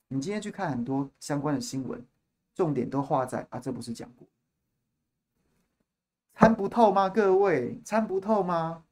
[0.08, 2.00] 你今天去看很多相关的新闻，
[2.54, 4.28] 重点都画在啊，这不是讲过？
[6.36, 7.10] 参不透吗？
[7.10, 8.84] 各位，参不透吗？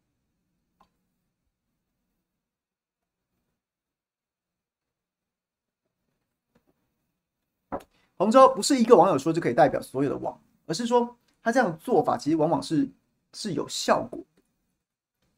[8.23, 12.87] 洪州不是一个网友说就可以代表所有的网，而是说他这样做法其实往往是
[13.33, 14.17] 是有效果，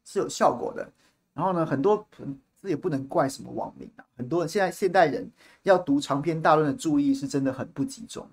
[0.04, 0.88] 是有效果的。
[1.34, 2.06] 然后呢，很多
[2.62, 4.06] 这也不能怪什么网民啊。
[4.16, 5.28] 很多人现在现代人
[5.64, 8.24] 要读长篇大论的注意是真的很不集中。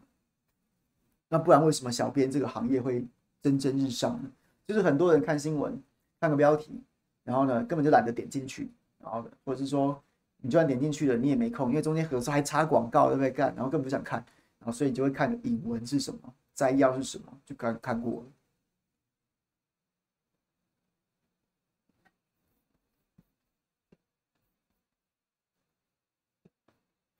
[1.29, 3.03] 那不然为什么小编这个行业会
[3.41, 4.29] 蒸蒸日上呢？
[4.67, 5.81] 就是很多人看新闻，
[6.19, 6.79] 看个标题，
[7.23, 9.99] 然后呢根本就懒得点进去，然后或者是说
[10.41, 13.31] 你就算点进去了，你也没空，因为中间有时候还插广告，对不对？
[13.31, 14.23] 干，然后根本不想看，
[14.63, 18.27] 然后所以你就会看引文是什么，摘要是什么，就刚看过了。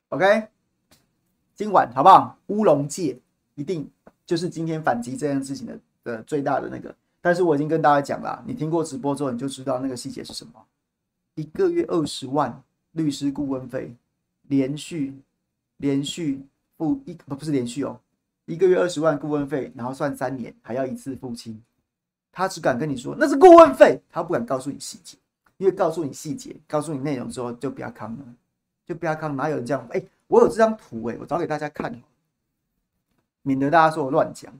[0.08, 0.48] OK，
[1.54, 2.38] 今晚好不好？
[2.48, 3.20] 乌龙界
[3.56, 3.92] 一定
[4.26, 6.96] 就是今天反击这件事情的的最大的那个。
[7.20, 10.66] 但是我已经跟大家讲了，你听过直播之后，你就知道那个细节是什么。
[11.36, 13.94] 一个月二十万律师顾问费，
[14.44, 15.14] 连续
[15.78, 16.46] 连续
[16.78, 18.00] 付一不不是连续哦，
[18.46, 21.62] 一个月二十万顾问费，然后算三年，还要一次付清。
[22.32, 25.18] 他只敢跟你说那是顾问费，他不敢告诉你细节，
[25.58, 28.26] 因为告诉你细节，告诉你内容之后就不要坑了。
[28.86, 29.88] 就不要看，哪有人这样？
[29.92, 32.02] 哎、我有这张图、欸，哎，我找给大家看，
[33.42, 34.54] 免得大家说我乱讲。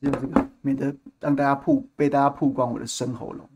[0.00, 3.48] 用这个，免得让大家曝被大家曝光我的生喉咙。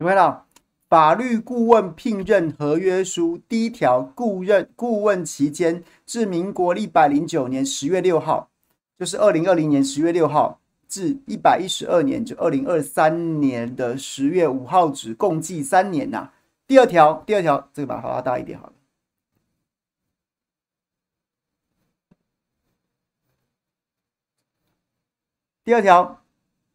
[0.00, 0.47] 明白了？
[0.88, 8.50] 法律顾问聘任合约书第一条，顾任顾问期间至民国一百零九年十月六号，
[8.98, 10.58] 就是二零二零年十月六号
[10.88, 16.32] 至一百一十二年，就二零二三年的十月五号止，共计三年呐、
[16.66, 18.72] 第二条，第二条，这个把它放大一点好了。
[25.64, 26.22] 第二条。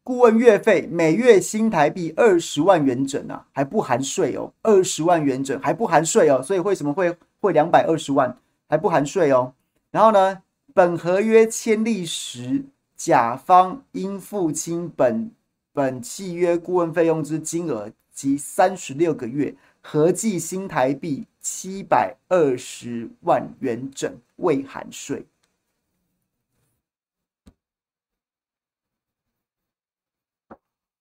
[0.06, 8.38] 顾问月费每月新台币二十万元整啊，还不含税哦，二十万元整还不含税哦，所以为什么会会两百二十万
[8.68, 9.54] 还不含税哦？
[9.92, 10.42] 然后呢，
[10.74, 12.66] 本合约签立时，
[12.98, 15.32] 甲方应付清本
[15.72, 25.26] 本契约顾问费用之金额及三十六个月，合计新台币七百二十万元整，未含税。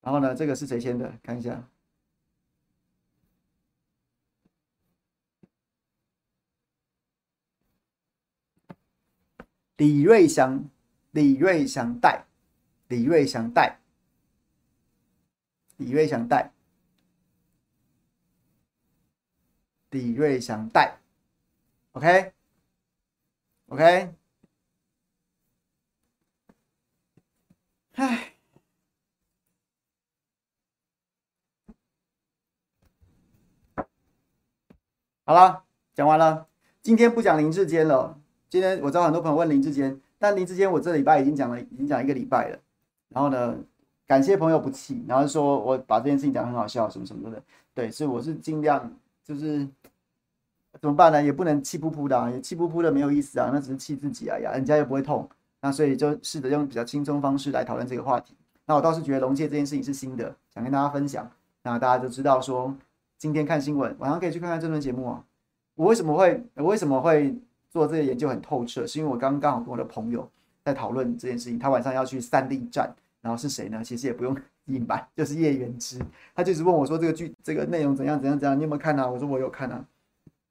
[0.03, 1.17] 然后呢，这个是谁签的？
[1.23, 1.69] 看一下，
[9.77, 10.69] 李瑞祥，
[11.13, 12.27] 李瑞祥带，
[12.89, 13.79] 李瑞祥带，
[15.77, 16.53] 李瑞祥带，
[19.91, 20.99] 李瑞祥带
[21.93, 22.35] ，OK，OK，
[27.95, 28.32] 唉。
[35.25, 35.63] 好了，
[35.95, 36.49] 讲完了。
[36.81, 38.19] 今天不讲林志坚了。
[38.51, 42.59] 今天我知道很多朋友问林志坚，但林志坚我这礼拜已经讲了，已经讲一个礼拜了。
[43.09, 43.57] 然后呢，
[44.05, 47.41] 感谢朋友不气，然后说我把这件事情讲得很好笑，什么什么的。
[47.73, 48.93] 对，所以我是尽量
[49.25, 49.65] 就是
[50.81, 51.23] 怎么办呢？
[51.23, 55.29] 也不能气噗噗的，也气噗噗的没有意思啊，那只是气自己啊呀，人家又不会痛。
[55.61, 58.35] 那所以就试着用比较轻松方式来讨论这个话题。
[58.67, 61.31] 那我倒是觉得龙界这件事情是新的，想跟大家分享，
[61.63, 62.75] 那大家就知道说。
[63.23, 65.25] 今天看新闻，晚上可以去看看这轮节目啊。
[65.77, 67.33] 我为什么会我为什么会
[67.71, 68.85] 做这个研究很透彻？
[68.85, 70.29] 是因为我刚刚好跟我的朋友
[70.65, 71.57] 在讨论这件事情。
[71.57, 73.81] 他晚上要去三立站，然后是谁呢？
[73.85, 76.01] 其实也不用隐瞒， 就是叶元之。
[76.35, 78.59] 他就是问我说：“这个剧这个内容怎样怎样怎样？
[78.59, 79.85] 你有没有看啊？”我说：“我有看啊。”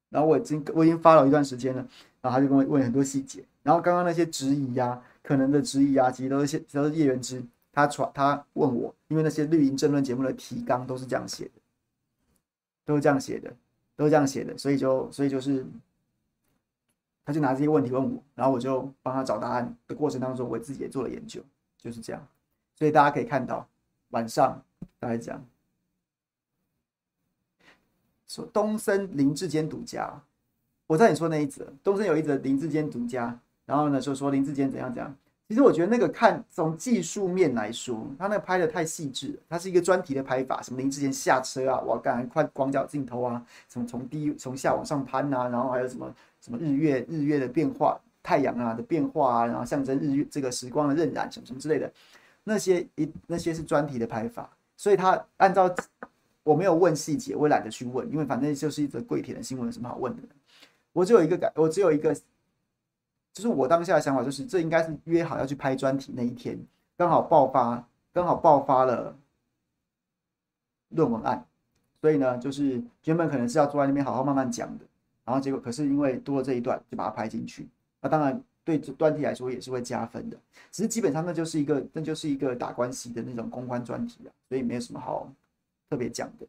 [0.09, 1.85] 然后我已经我已经发了一段时间了。
[2.21, 3.43] 然后他就跟我问很多细节。
[3.63, 7.43] 然后刚刚那些质疑呀、啊，可能的质疑啊，其实都是些都是叶元之
[7.73, 11.51] 他传他问我，因为那些绿营政论节目的提纲都是这样写的，
[12.85, 13.53] 都是这样写的，
[13.95, 15.65] 都是这样写的，所以就所以就是，
[17.23, 21.41] 他就拿这些问题问我，然后我就帮他找答案的过程当中，我自己也做了研究，
[21.77, 22.27] 就是这样。
[22.75, 23.67] 所以大家可以看到，
[24.09, 24.63] 晚上
[24.99, 25.43] 大概讲
[28.27, 30.21] 说东森林志坚独家，
[30.87, 33.39] 我在你说那一则，东森有一则林志坚独家。
[33.63, 35.15] 然后呢，就说林志坚怎样怎样。
[35.51, 39.39] 其实我觉得那个看从技术面来说，他那个拍的太细致了。
[39.49, 51.91] 他是一个专题的拍法，什么林智坚下车啊，哇，干快广角镜头啊，什么从低从下往上攀啊，然后还有什么什么日月日月的变化，太阳啊的变化啊，然后象征日月这个时光的荏苒什么什么之类的，
[52.45, 54.49] 那些一那些是专题的拍法。
[54.77, 55.69] 所以他按照
[56.43, 60.21] 我没有问细节，我懒得去问，因为反正就是一则跪舔的新闻，有什么好问的？
[60.93, 62.15] 我只有一个感，我只有一个。
[63.33, 66.59] 就是我当下的想法，就是这应该是约好要去拍专题那一天，
[66.97, 69.17] 刚好爆发，刚好爆发了
[70.89, 71.45] 论文案，
[72.01, 74.85] 所以呢，就是原本可能是要坐在那边好好慢慢讲的，
[75.23, 77.67] 然后结果可是因为多了这一段，就把它拍进去。
[78.01, 80.37] 那当然对专题来说也是会加分的，
[80.71, 85.31] 只是基本上那就是一个那就是一个打关系的那种公关专题啊，所以没有什么好
[85.89, 86.45] 特别讲的。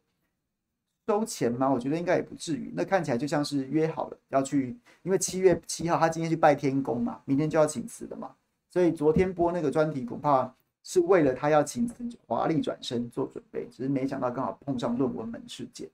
[1.05, 1.69] 收钱吗？
[1.69, 2.71] 我觉得应该也不至于。
[2.75, 8.31] 那看起来就像是约好了要去，因为七月七号他今天去拜天公嘛，明天就要请辞的嘛，
[8.69, 11.95] 所以昨天播那个专题恐怕是为了他要请辞
[12.25, 15.89] 华丽转身做准备，只是没想到刚好碰上论文门事件，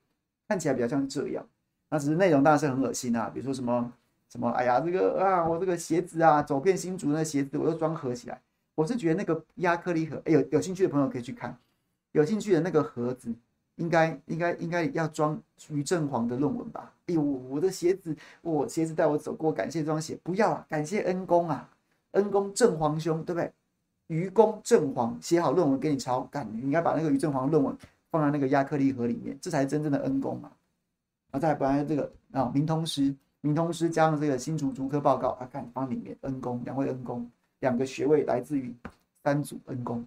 [0.48, 1.44] 看起来比较像这样。
[1.90, 3.92] 那只是内容当然是很恶心啊，比如说什么
[4.30, 8.40] 什么，哎呀这个啊我这个鞋子啊走遍新竹那鞋子我都装合起来，
[8.76, 11.58] 我是觉得那个压克力盒，哎有有兴趣的朋友可以去看，
[12.12, 13.34] 有兴趣的那个盒子。
[13.80, 16.94] 应该应该应该要装于正煌的论文吧？
[17.08, 21.68] 哎呦，我的鞋子，我鞋子带我走过，感谢这双鞋，不要啊，感谢恩公啊，
[22.12, 23.52] 恩公正煌兄，对不对？
[24.08, 27.76] 于公正煌写好论文给你抄，干，你应该把那个于正煌论文
[28.12, 30.52] 放在那个亚克力盒里面，这才是真正的恩公嘛。
[31.32, 38.76] 啊，再来，本来这个啊，明通师，明通师加上这个新竹竹科报告，啊，看放里面，恩公，两位恩公，两个学位来自于
[39.24, 40.06] 三组恩公。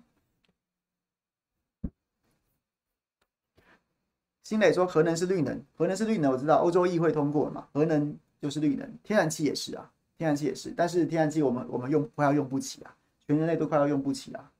[4.42, 7.68] 新磊说：“核能是绿能，核能是绿能，我知道欧洲议会通过了嘛？
[7.72, 10.72] 核能就是绿能，天然气也是啊，天然气也是。
[10.76, 12.94] 但是天然气我们我们用快要用不起啊，
[13.26, 14.50] 全人类都快要用不起了，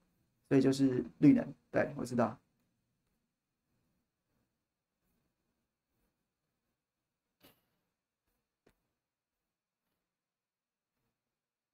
[0.49, 1.45] 所以就是绿能。
[1.71, 2.39] 对，我知道。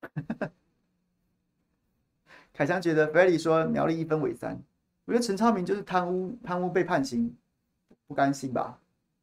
[2.55, 4.61] ”凯翔觉得 Freddy 说苗栗一分为三，
[5.05, 7.37] 我觉得陈超明就是贪污，贪污被判刑。
[8.09, 8.77] 不甘心吧，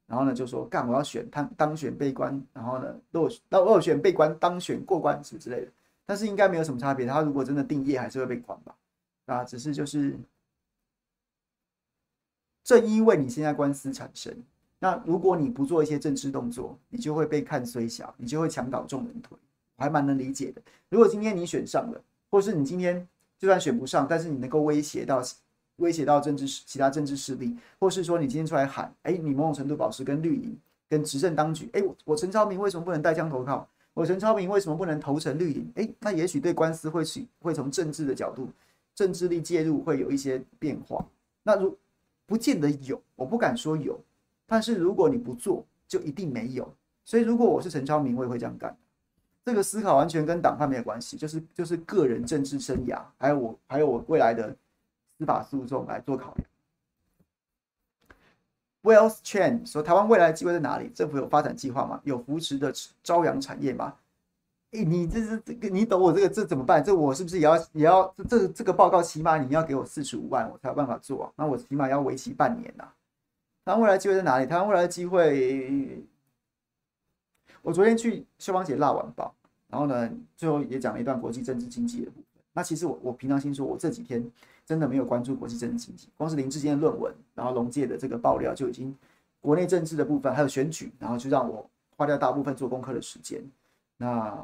[0.05, 5.71] 然后呢就说干我要选当当选被关，然后呢落到落选被关当选过关什么之类的，
[6.05, 7.07] 但是应该没有什么差别。
[7.07, 8.75] 他如果真的定业，还是会被关吧？
[9.25, 10.15] 啊，只是就是
[12.63, 14.31] 正因为你现在官司产生，
[14.77, 19.35] 那如果你不做一些政治动作，你就会被看衰小，你就会墙倒众人推，
[19.77, 20.61] 我还蛮能理解的。
[20.89, 23.07] 如果今天你选上了，或是你今天
[23.39, 25.23] 就算选不上，但是你能够威胁到。
[25.77, 30.57] 威胁到政治其他政治势力，或是说你今天出来喊，哎，你某种程度保持跟绿营、
[30.89, 33.67] 跟执政当局，哎，我我陈超明为什么不能带枪投靠？
[33.93, 35.71] 我陈超明为什么不能投诚绿营？
[35.75, 38.49] 哎，那也许对官司会起会从政治的角度、
[38.93, 41.05] 政治力介入，会有一些变化。
[41.43, 41.77] 那如
[42.25, 43.99] 不见得有，我不敢说有，
[44.45, 46.73] 但是如果你不做，就一定没有。
[47.03, 48.75] 所以如果我是陈超明，我也会这样干。
[49.45, 54.55] 这个思考完全跟党派没有关系，就是就是个人政治生涯，还有我还有我未来的。
[55.17, 56.47] 司法诉讼来做考量。
[58.83, 60.89] Wells Chain 说：“台湾未来的机会在哪里？
[60.89, 61.99] 政府有发展计划吗？
[62.03, 62.71] 有扶持的
[63.03, 63.95] 朝阳产业吗？”
[64.71, 66.83] 哎，你这是这个，你懂我这个这怎么办？
[66.83, 69.01] 这我是不是也要也要这这这个报告？
[69.01, 71.31] 起码你要给我四十五万，我才有办法做啊。
[71.37, 72.83] 那我起码要为期半年呐。
[73.63, 74.45] 台湾未来机会在哪里？
[74.45, 76.03] 台湾未来的机会，
[77.61, 79.33] 我昨天去秀芳姐蜡晚报，
[79.69, 82.34] 然后呢，最后也讲了一段国际政治经济的部分。
[82.55, 84.27] 那其实我我平常心说，我这几天。
[84.67, 88.91] 真的没有关注国际政治经济，光是林志坚的论文，然后龙介的这个爆料就已经
[89.39, 91.63] 国内政治的部分，还有选举，然后就让我
[91.95, 93.39] 花掉大部分做功课的时间。
[93.97, 94.35] 那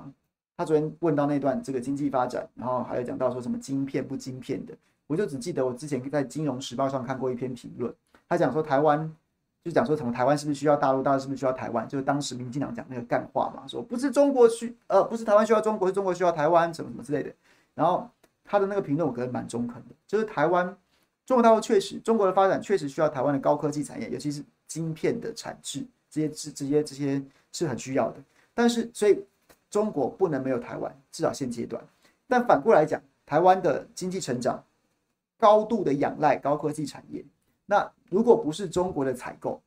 [0.55, 4.75] 他昨天问到那段这个经济发展，然后还有讲到说什么晶片不晶片的，
[5.07, 7.91] 我就只记得我之前在《金融时报》上看过一篇评论，
[8.29, 9.11] 他讲说台湾
[9.63, 11.89] 就讲说什么台湾是不是需要大陆，大陆是不是需要台湾？
[11.89, 17.33] 就是当时民进党讲那个干话嘛，说不是中国需呃不是台湾需要中国，是中国需要台湾，什么什么之类的，
[17.81, 18.07] 然后。
[18.43, 20.65] 他的那个评论我觉得蛮中肯的，就是台湾
[21.25, 27.23] 中国大陆确实中国的发展确实需要台湾的高科技产业，尤其是晶片的产制，这些这这些这些
[27.53, 28.21] 是很需要的。
[28.53, 29.23] 但是，所以
[29.69, 31.81] 中国不能没有台湾，至少现阶段。
[32.27, 34.61] 但反过来讲，台湾的经济成长
[35.37, 37.23] 高度的仰赖高科技产业。
[37.65, 39.61] 那如果不是中国的采购，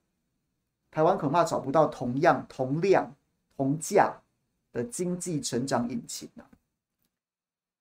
[0.90, 3.10] 台湾恐怕找不到同样、同量、
[3.56, 4.14] 同价
[4.72, 6.44] 的经济成长引擎啊。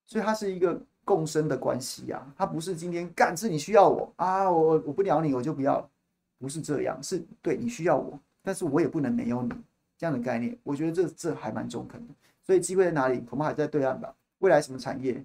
[0.05, 5.89] 所以它是一个共生的关系呀，它不是今天干是你需要我啊，我我不鸟你我就不要，
[6.37, 9.49] 不是这样，是对你需要我，但是我也不能没有你
[9.97, 10.57] 这样的概念。
[10.63, 12.13] 我觉得这这还蛮中肯的。
[12.41, 13.19] 所以机会在哪里？
[13.21, 14.13] 恐怕还在对岸吧。
[14.39, 15.23] 未来什么产业？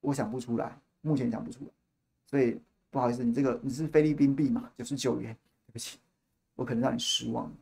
[0.00, 1.70] 我想不出来，目前想不出来。
[2.24, 4.70] 所以不好意思，你这个你是菲律宾币嘛？
[4.78, 5.36] 九十九元，
[5.66, 5.98] 对不起，
[6.54, 7.52] 我可能让你失望了。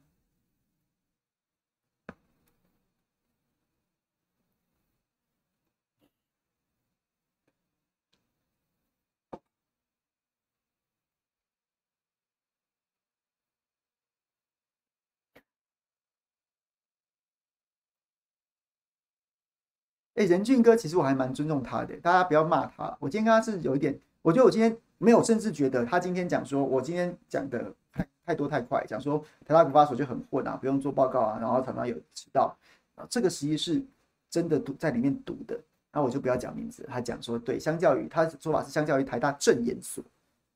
[20.19, 22.85] 哎，仁俊哥，其实我还蛮尊重他的，大家不要骂他。
[22.99, 32.53] 我今天跟他是有一点，我觉得我今天没有，甚至觉得他今天讲说，我今天讲的太太多太快，讲说台大国发所就很混啊，不用做报告啊，然后常常有迟到
[32.97, 33.81] 啊，这个实际是
[34.29, 35.57] 真的读在里面读的，
[35.93, 36.85] 那我就不要讲名字。
[36.89, 40.03] 他讲说，对，相较于他的说法是相较于台大正研所，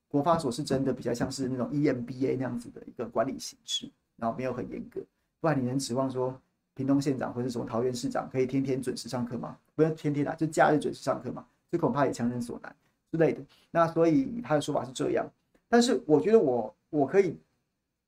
[0.09, 5.01] 国发所是真的比较像是那种 EMBA 那样子的一个管理形式，然后没有很严格，
[5.41, 6.37] 不然你能指望说？
[6.75, 9.57] 屏东县长或者什么桃园市长可以天天准时上课吗？
[9.75, 11.45] 不用天天的，就假日准时上课嘛。
[11.71, 12.75] 这恐怕也强人所难
[13.11, 13.41] 之类的。
[13.71, 15.27] 那所以他的说法是这样，
[15.69, 17.37] 但是我觉得我我可以，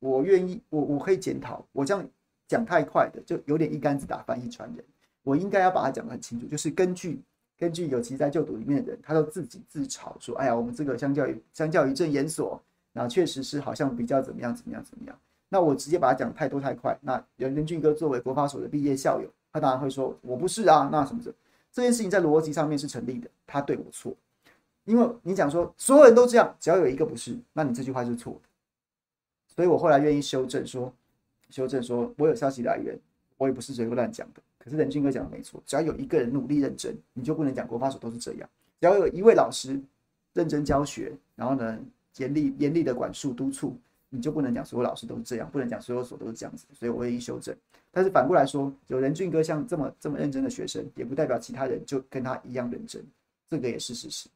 [0.01, 1.65] 我愿意，我我可以检讨。
[1.73, 2.07] 我这样
[2.47, 4.85] 讲太快的，就有点一竿子打翻一船人。
[5.23, 7.23] 我应该要把它讲得很清楚，就是根据
[7.57, 12.61] 根据有其在就读里面的人，他都自己自嘲说：“哎呀，我们这个相较于相较于政研所，
[12.93, 15.19] 那确实是好像比较怎么样怎么样怎么样。”
[15.55, 16.99] 那我直接把它讲太多太快。
[17.01, 21.33] 那仁仁俊哥作为国发所的毕业校友，他当然会说：“我不是啊，那什么的。”
[21.71, 24.13] 这件事情在逻辑上面是成立的，他对我错，
[24.85, 28.49] 因为你讲说所有人都这样，只要有一个不是，那你这句话是错的。
[29.47, 30.93] 所以我后来愿意修正说，
[31.51, 32.99] 修正说我有消息来源，
[33.39, 34.43] 我也不是随便乱讲的。
[34.59, 38.51] 可是仁俊哥讲的没错，只要有一个人努力认真，你就不能讲国发所都是这样。
[38.81, 39.81] 只要有一位老师
[40.33, 41.79] 认真教学，然后呢
[42.17, 43.79] 严厉严厉的管束督促。
[44.15, 47.55] 你就不能讲所有老师都是这样，不能讲所有所都是这样子，所以我愿意修正。
[47.91, 53.05] 但是反过来说，有仁俊哥像这么这么认真的学生，也不代表其他人就跟他一样认真，
[53.51, 54.29] 这个也是事实。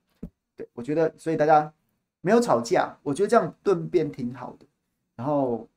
[0.56, 1.72] 对，我觉得，所以大家
[2.20, 4.66] 没有吵架，我觉得这样顿变挺好的。
[5.14, 5.68] 然后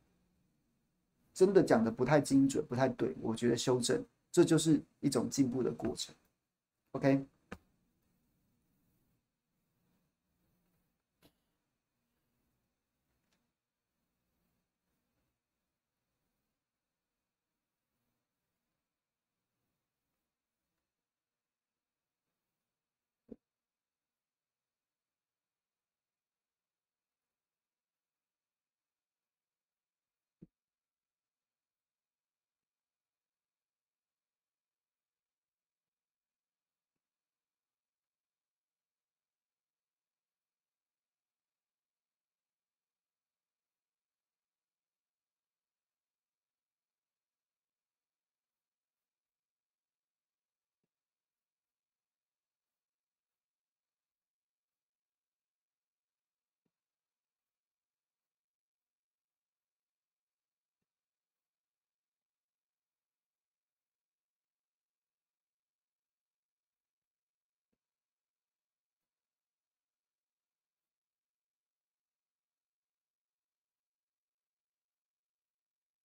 [1.34, 6.14] 真的讲的不太精准，不太对，我觉得修正，这就是一种进步的过程。
[6.94, 7.24] OK。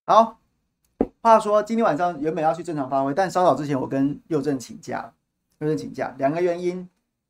[0.09, 0.39] 好，
[1.21, 5.13] 话说今天晚上原本要去正常发挥，但稍早之前我跟佑正请假，
[5.59, 6.89] 佑正请假，两个原因，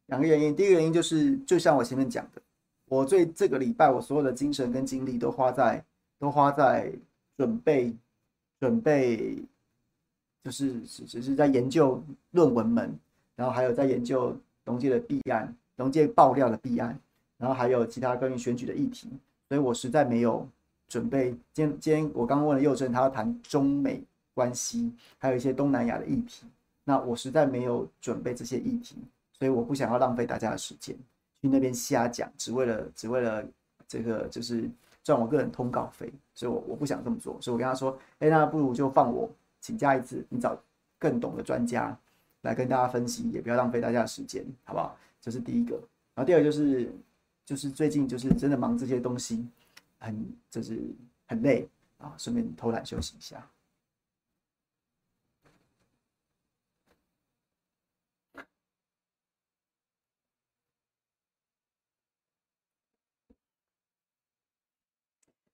[0.09, 0.55] 两个原因。
[0.55, 2.43] 第一个原因就是，就像我前面讲的，
[2.85, 5.83] 我最这个礼拜我所有的精神跟精力都花在
[6.19, 6.93] 都花在
[7.39, 7.97] 准备
[8.61, 9.43] 准备，
[10.45, 12.95] 就是只只是在研究论文们，
[13.37, 17.01] 然后还有在研究农界的弊案，农界爆料的弊案，
[17.39, 19.09] 然后还有其他关于选举的议题，
[19.49, 20.47] 所以我实在没有。
[20.89, 24.03] 准备今天，今天我刚刚问了佑正，他要谈中美
[24.35, 26.47] 关系，还有一些东南亚的议题。
[26.85, 28.97] 那我实在没有准备这些议题，
[29.33, 30.97] 所以我不想要浪费大家的时间
[31.41, 33.45] 去那边瞎讲，只为了只为了
[33.89, 34.71] 这个就是
[35.03, 36.13] 赚我个人通告费。
[36.35, 37.37] 所以我我不想这么做。
[37.41, 39.29] 所以我跟他说，哎，那不如就放我
[39.61, 40.57] 请假一次，你找
[40.99, 41.99] 更懂的专家
[42.43, 44.97] 来跟大家分析，也不要浪费大家的时间，好不好？
[45.21, 45.75] 这是第一个。
[46.15, 46.89] 然后第二个就是
[47.45, 49.45] 就是最近就是真的忙这些东西。
[50.07, 50.81] 很，就是
[51.27, 53.51] 很累，啊，顺便偷懒休息一下。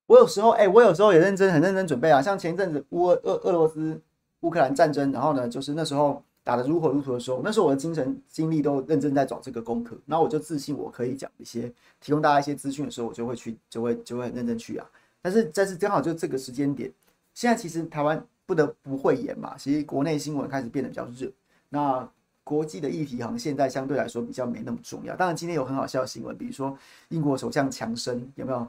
[0.06, 4.02] 我有时候，哎，我有时候也认真很认真准备啊，像前一阵子乌俄俄俄罗斯
[4.40, 6.22] 乌克兰战争，然后呢，就是那时候。
[6.44, 9.96] 打得如火如荼的时候，那时候我的精神精力都认真在找这个功课。
[10.06, 14.86] 然后我就自信我可以讲一些，提供大家一些资讯的时候，我就会去，就会就会认真去啊。
[15.20, 16.92] 但是但是刚好就这个时间点，
[17.34, 21.30] 现在其实台湾不得不会演嘛，其实国内新闻开始变得比较热。
[21.68, 22.08] 那
[22.44, 25.14] 国际的议题好像现在相对来说比较没那么重要。
[25.16, 26.76] 当然今天有很好笑的新闻，比如说
[27.08, 28.66] 英国首相强生有没有？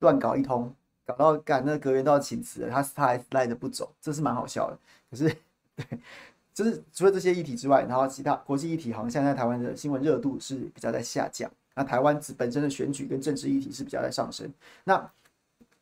[0.00, 0.72] 乱搞一通，
[1.04, 4.78] 搞到赶那阁员都要请辞，他他还赖着不走，这是蛮好笑的。
[5.10, 5.36] 可是，
[5.74, 5.84] 对，
[6.58, 11.48] 就是除了这些议题之外，然后其他国际议题好像现在台湾的新闻热度是比较在下降。
[11.76, 14.52] 那台湾本身的选举跟政治议题是比较在上升。
[14.82, 15.08] 那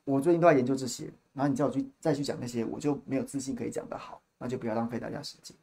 [0.05, 5.57] 我最近都在研究这些，然后你叫我去再去讲那些，我就没有自信可以讲得好，那就不要浪费大家时间。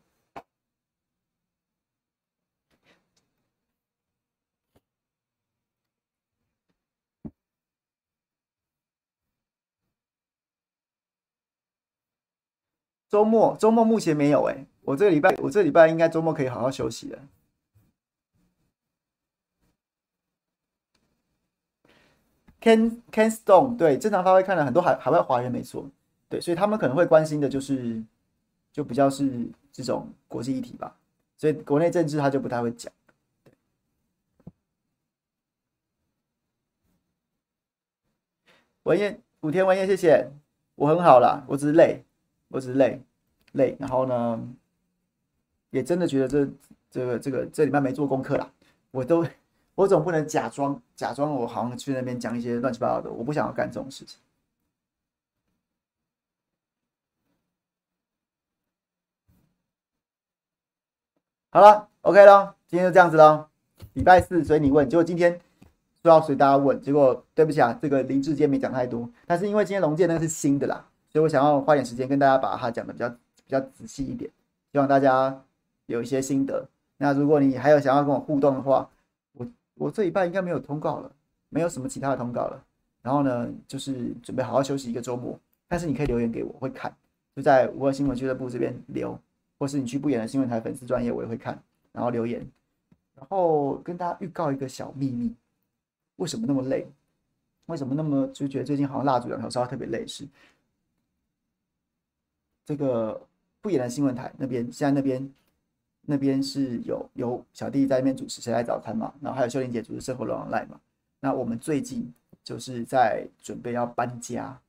[13.07, 17.19] 周末，周末目前没有哎，我这个礼拜，我这个礼拜应该周末可以好好休息了。
[22.61, 25.89] Ken Ken Stone 对正常发挥看了很多海海外华人没错，
[26.29, 28.01] 对，所以他们可能会关心的就是，
[28.71, 30.95] 就比较是这种国际议题吧，
[31.37, 32.91] 所以国内政治他就不太会讲。
[38.83, 40.29] 文燕，古田文燕，谢谢，
[40.75, 42.03] 我很好啦，我只是累。
[42.49, 43.01] 我只是累，
[43.53, 44.39] 累，然后呢，
[45.73, 46.47] 也真的觉得这
[46.91, 48.47] 这个这个这礼拜没做功课啦。
[48.91, 49.25] 我都
[49.73, 54.19] 我总不能假装假装我好像去那边讲一些乱七八糟的，我不想要干这种事情。
[61.49, 63.47] 好了，OK 了，今天就这样子喽。
[63.93, 65.39] 礼拜四随你问，结果今天
[66.03, 70.87] 说要随大家问，结果对不起啊，这个林志坚没讲太多，但是因为今天龙剑那个是新的啦。
[71.09, 73.17] 所以我想要花点时间跟大家把它讲的比较比
[73.47, 74.29] 较仔细一点，
[74.71, 75.43] 希望大家
[75.85, 76.67] 有一些心得。
[76.97, 78.89] 那如果你还有想要跟我互动的话，
[79.33, 81.11] 我我这一半应该没有通告了，
[81.49, 82.63] 没有什么其他的通告了。
[83.01, 85.37] 然后呢，就是准备好好休息一个周末。
[85.67, 86.95] 但是你可以留言给我，我会看，
[87.35, 89.19] 就在五二新闻俱乐部这边留，
[89.57, 91.61] 或是你去不演的新闻台粉丝专业，我也会看，
[91.91, 92.45] 然后留言。
[93.15, 95.33] 然后跟大家预告一个小秘密：
[96.17, 96.87] 为什么那么累？
[97.65, 100.05] 为什么那么就觉得最近好像蜡烛两头烧，特别累？
[100.05, 100.27] 是。
[102.65, 103.19] 这个
[103.61, 105.27] 不演的新闻台那边，现在那边
[106.05, 110.79] 那边是有有小弟在那边主持《谁来早餐》嘛，然后还有秀玲姐主持《生活龙 online》嘛。
[111.19, 112.13] 那我们最近
[112.43, 114.59] 就是在准备要搬家，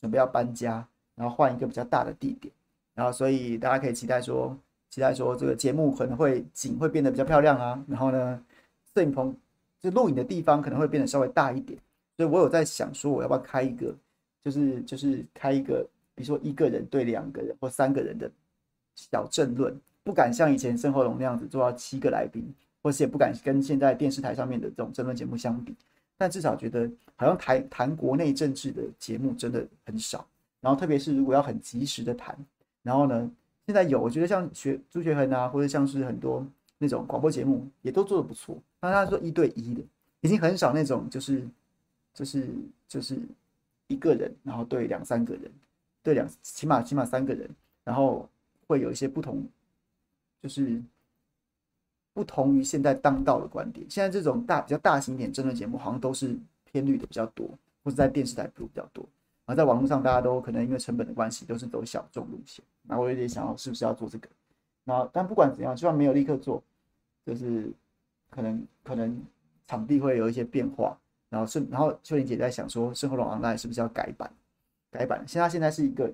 [0.00, 2.52] 准备要搬家，然后换一个比较大的地点，
[2.94, 4.56] 然后所以大家可以期待说，
[4.90, 7.82] 期待说这个节目可能会景会变得比较漂亮啊。
[7.88, 8.44] 然后呢，
[8.94, 9.34] 摄影棚
[9.80, 11.78] 就录影的地方可能会变得稍微大一点，
[12.16, 13.94] 所以我有在想说，我要不要开一个，
[14.44, 15.86] 就是就是开一个。
[16.14, 18.30] 比如说一个人对两个人或三个人的
[18.94, 22.44] 小政论，不敢像以前生活龙那样子做到七个来宾，
[22.82, 25.74] 或是也不敢跟现在电视台上面的这种争论节目相比。
[26.16, 30.26] 但至少觉得好像谈谈国内政治的节目真的很少。
[30.60, 32.36] 然后特别是如果要很及时的谈，
[32.82, 33.30] 然后呢，
[33.66, 36.46] 现在有我觉得像学朱学恒啊，或者像是很多
[36.78, 38.56] 那种广播节目也都做得不错。
[38.80, 39.82] 那他说一对一的，
[40.20, 41.42] 已经很少那种就是
[42.14, 42.48] 就是
[42.86, 43.18] 就是
[43.88, 45.42] 一个人然后对两三个人。
[46.04, 47.48] 对两起码起码三个人，
[47.84, 48.28] 然后
[48.66, 49.40] 会有一些不同，
[50.42, 50.82] 就是
[52.12, 53.86] 不同于现在当道的观点。
[53.88, 57.48] 现在这种大比较大型点政论节目，好像都是偏绿的比较多，
[57.84, 59.02] 或者在电视台播比较多。
[59.46, 62.64] 然后在网络上，大家都可能因为成本的关系，都是走小众路线。
[62.82, 64.28] 那我有点想要是不是要做这个？
[64.84, 66.62] 然后但不管怎样，就算没有立刻做，
[67.24, 67.72] 就是
[68.30, 69.20] 可能可能
[69.66, 70.98] 场地会有一些变化。
[71.28, 74.30] 然后是然后秀玲姐在想说，生活龙 online 是不是要改版？
[74.90, 76.12] 改版，现在现在是一个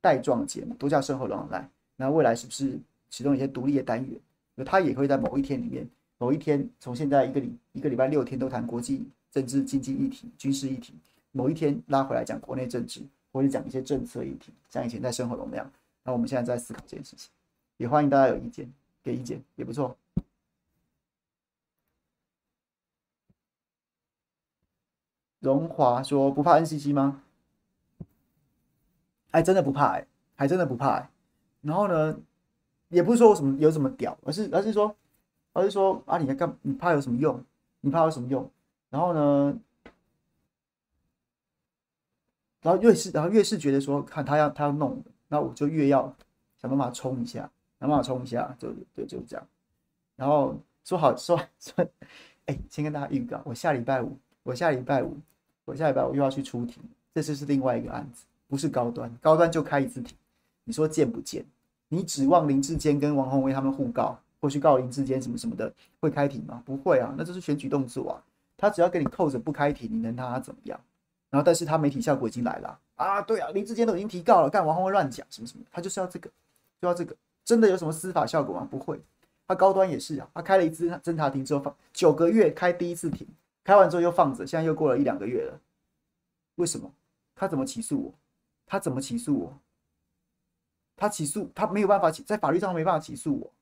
[0.00, 1.66] 带状节目，都叫生活龙 online。
[1.94, 2.76] 那未来是不是
[3.14, 4.20] 启动一些独立的单元？
[4.56, 5.88] 那它也会在某一天里面，
[6.18, 10.94] 某一天从现在一个礼一个礼拜六天都谈国际政治、经济议题、军事议题，
[11.30, 13.00] 某一天拉回来讲国内政治，
[13.30, 15.70] 或者讲一些政策议题，像以前在生活龙那样。
[16.02, 17.30] 那我们现在在思考这件事情，
[17.76, 18.68] 也欢迎大家有意见
[19.00, 19.96] 给意见，也不错。
[25.38, 27.22] 荣华说不怕 NCC 吗？
[29.30, 30.04] 还真的不怕哎、
[30.34, 31.10] 还真的不怕哎、
[31.60, 32.18] 然后呢，
[32.88, 34.94] 也不是说我什么有什么屌，而是而是说，
[35.52, 36.56] 而是说啊，你在干？
[36.62, 37.42] 你怕有什么用？
[37.80, 38.48] 你怕有什么用？
[38.90, 39.58] 然后呢，
[42.62, 46.14] 然后越是然后越是觉得说，看他要他要弄，那我就越要
[46.60, 47.50] 想办法冲一下，
[47.80, 49.46] 想办法冲一下，就对，就这样。
[50.16, 51.86] 然后说好说说，
[52.46, 55.16] 哎，先跟大家预告，我下礼拜五，我下礼拜五，
[55.64, 56.82] 我下礼拜五又要去出庭。
[57.12, 60.16] 这次是另外一个案子，不是高端，高端就开一次庭。
[60.64, 61.44] 你说贱不贱？
[61.88, 66.62] 你指望林志坚跟王宏威他们互告，或去告林志坚什么什么的会开庭吗？
[66.64, 68.22] 不会啊，那就是选举动作啊。
[68.56, 70.80] 他只要给你扣着不开庭，你能拿他怎么样？
[71.30, 73.20] 然后，但是他媒体效果已经来了啊！
[73.20, 76.30] 对啊，林志坚都已经提告了，干王宏威乱讲什么什么，他就是要这个，
[76.80, 78.66] 就要这个，真的有什么司法效果吗？
[78.70, 79.00] 不会。
[79.46, 83.26] 他高端也是啊，他开了一次侦查庭之后放九个月开第一次庭，
[83.64, 85.60] 开完之后又放着，现在又过了一两个月了。
[86.54, 86.90] 为什么？
[87.34, 88.14] 他怎么起诉我？
[88.64, 89.52] 他怎么起诉我？
[90.96, 93.52] 他起诉他没有办法起，在法律上没办法起诉我，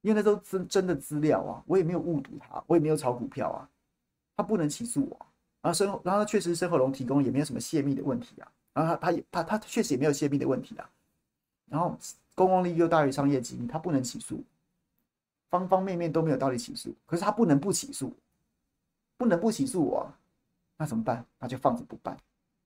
[0.00, 3.68] 因为那都真真的资料啊，我也没有误读他，我也没有炒股票啊，
[4.36, 5.26] 他不能起诉我。
[5.60, 10.90] 然后申，然后他确实申后龙提供也没有什么泄密的问题啊，然后他他也他他确实也没有泄密的问题啊，
[11.66, 11.96] 然后
[12.34, 14.42] 公共利益又大于商业机密，他不能起诉，
[15.50, 18.12] 方方面面都没有道理起诉，可是他不能不起诉，
[19.16, 20.12] 不能不起诉我，
[20.76, 21.24] 那怎么办？
[21.38, 22.16] 那就放着不办。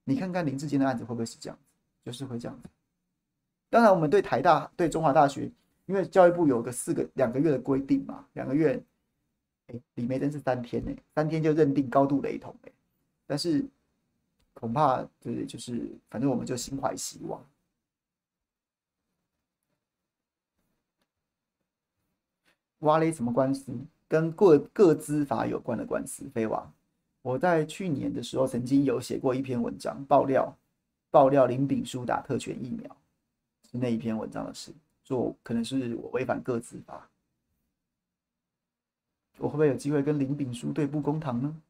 [0.03, 1.63] 你看看林志坚的案子会不会是这样子？
[2.03, 2.67] 就是会这样子。
[3.69, 5.51] 当然，我们对台大、对中华大学，
[5.85, 8.81] 因为教育部有个四个两个月的规定嘛，两个月，
[9.67, 12.71] 哎，李眉蓁是三天呢，三天就认定高度雷同哎。
[13.25, 13.65] 但是
[14.53, 17.43] 恐怕对，就是反正我们就心怀希望。
[22.79, 23.71] 挖了什么官司？
[24.07, 26.29] 跟各各资法有关的官司。
[26.29, 26.71] 飞娃，
[27.21, 30.55] 我在去年的时候曾经有写过一篇文章，爆料
[31.09, 32.97] 爆料林炳书打特权疫苗，
[33.79, 34.73] 那一篇文章的事，
[35.03, 37.09] 说可能是我违反个资吧，
[39.37, 41.61] 我会不会有机会跟林炳书对簿公堂呢？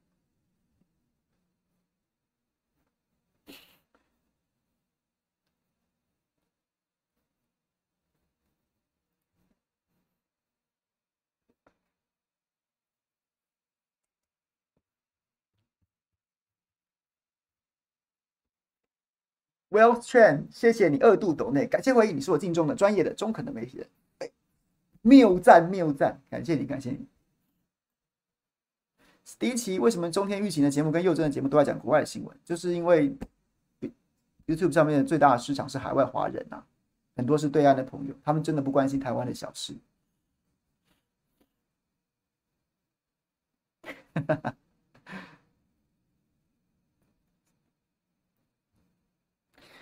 [19.78, 23.88] ？Well trained，谢谢你二度抖内，感谢回应，你是我敬重的专业的中肯的媒体人，
[25.04, 27.06] 谬赞谬赞，感谢你感谢你。
[29.24, 32.36] 史迪奇，为什么中天育晴的节目跟佑真的节目都在讲国外的新闻？
[32.44, 33.16] 就是因为
[34.48, 36.66] YouTube 上面的最大的市场是海外华人啊，
[37.16, 39.76] 很多是对岸的朋友，他们真的不关心台湾的小事。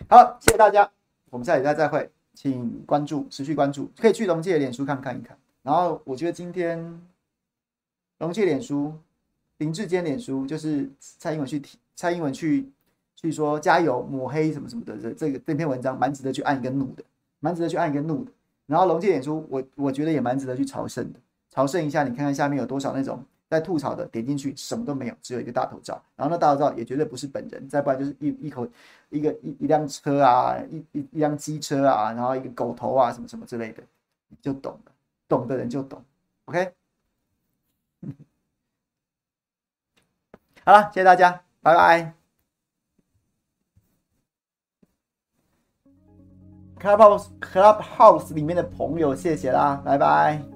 [0.10, 0.90] 好，谢谢大家，
[1.30, 5.36] 我们下礼拜再会，请关注，持续关注，可以去龙介脸书看看一看。
[5.64, 7.02] 然后我觉得今天
[8.20, 8.94] 龙介脸书、
[9.58, 12.70] 林志坚脸书，就是蔡英文去提，蔡英文去
[13.16, 17.04] 去说加油抹黑什么什么的，这这个这篇文章蛮值得去按一个怒的，
[17.40, 18.32] 蛮值得去按一个怒的。
[18.68, 21.20] 然后龙介脸书，我我觉得也蛮值得去朝圣的，
[21.50, 23.24] 朝圣一下，你看看下面有多少那种。
[23.50, 28.68] 在吐槽的点进去什么都没有，只有一个大头照，然后那大头照也绝对不是本人，再不然就是一一口
[29.10, 33.84] 一个一一辆车啊，一一一辆机车啊，然后一个狗头啊，什么什么之类的，
[34.30, 34.92] 你就懂了，
[35.28, 36.04] 懂的人就懂
[36.46, 36.74] ，OK。
[40.66, 42.14] 好了，谢谢大家，拜拜。
[46.80, 50.55] Clubhouse Clubhouse 里面的朋友，谢谢啦，拜拜。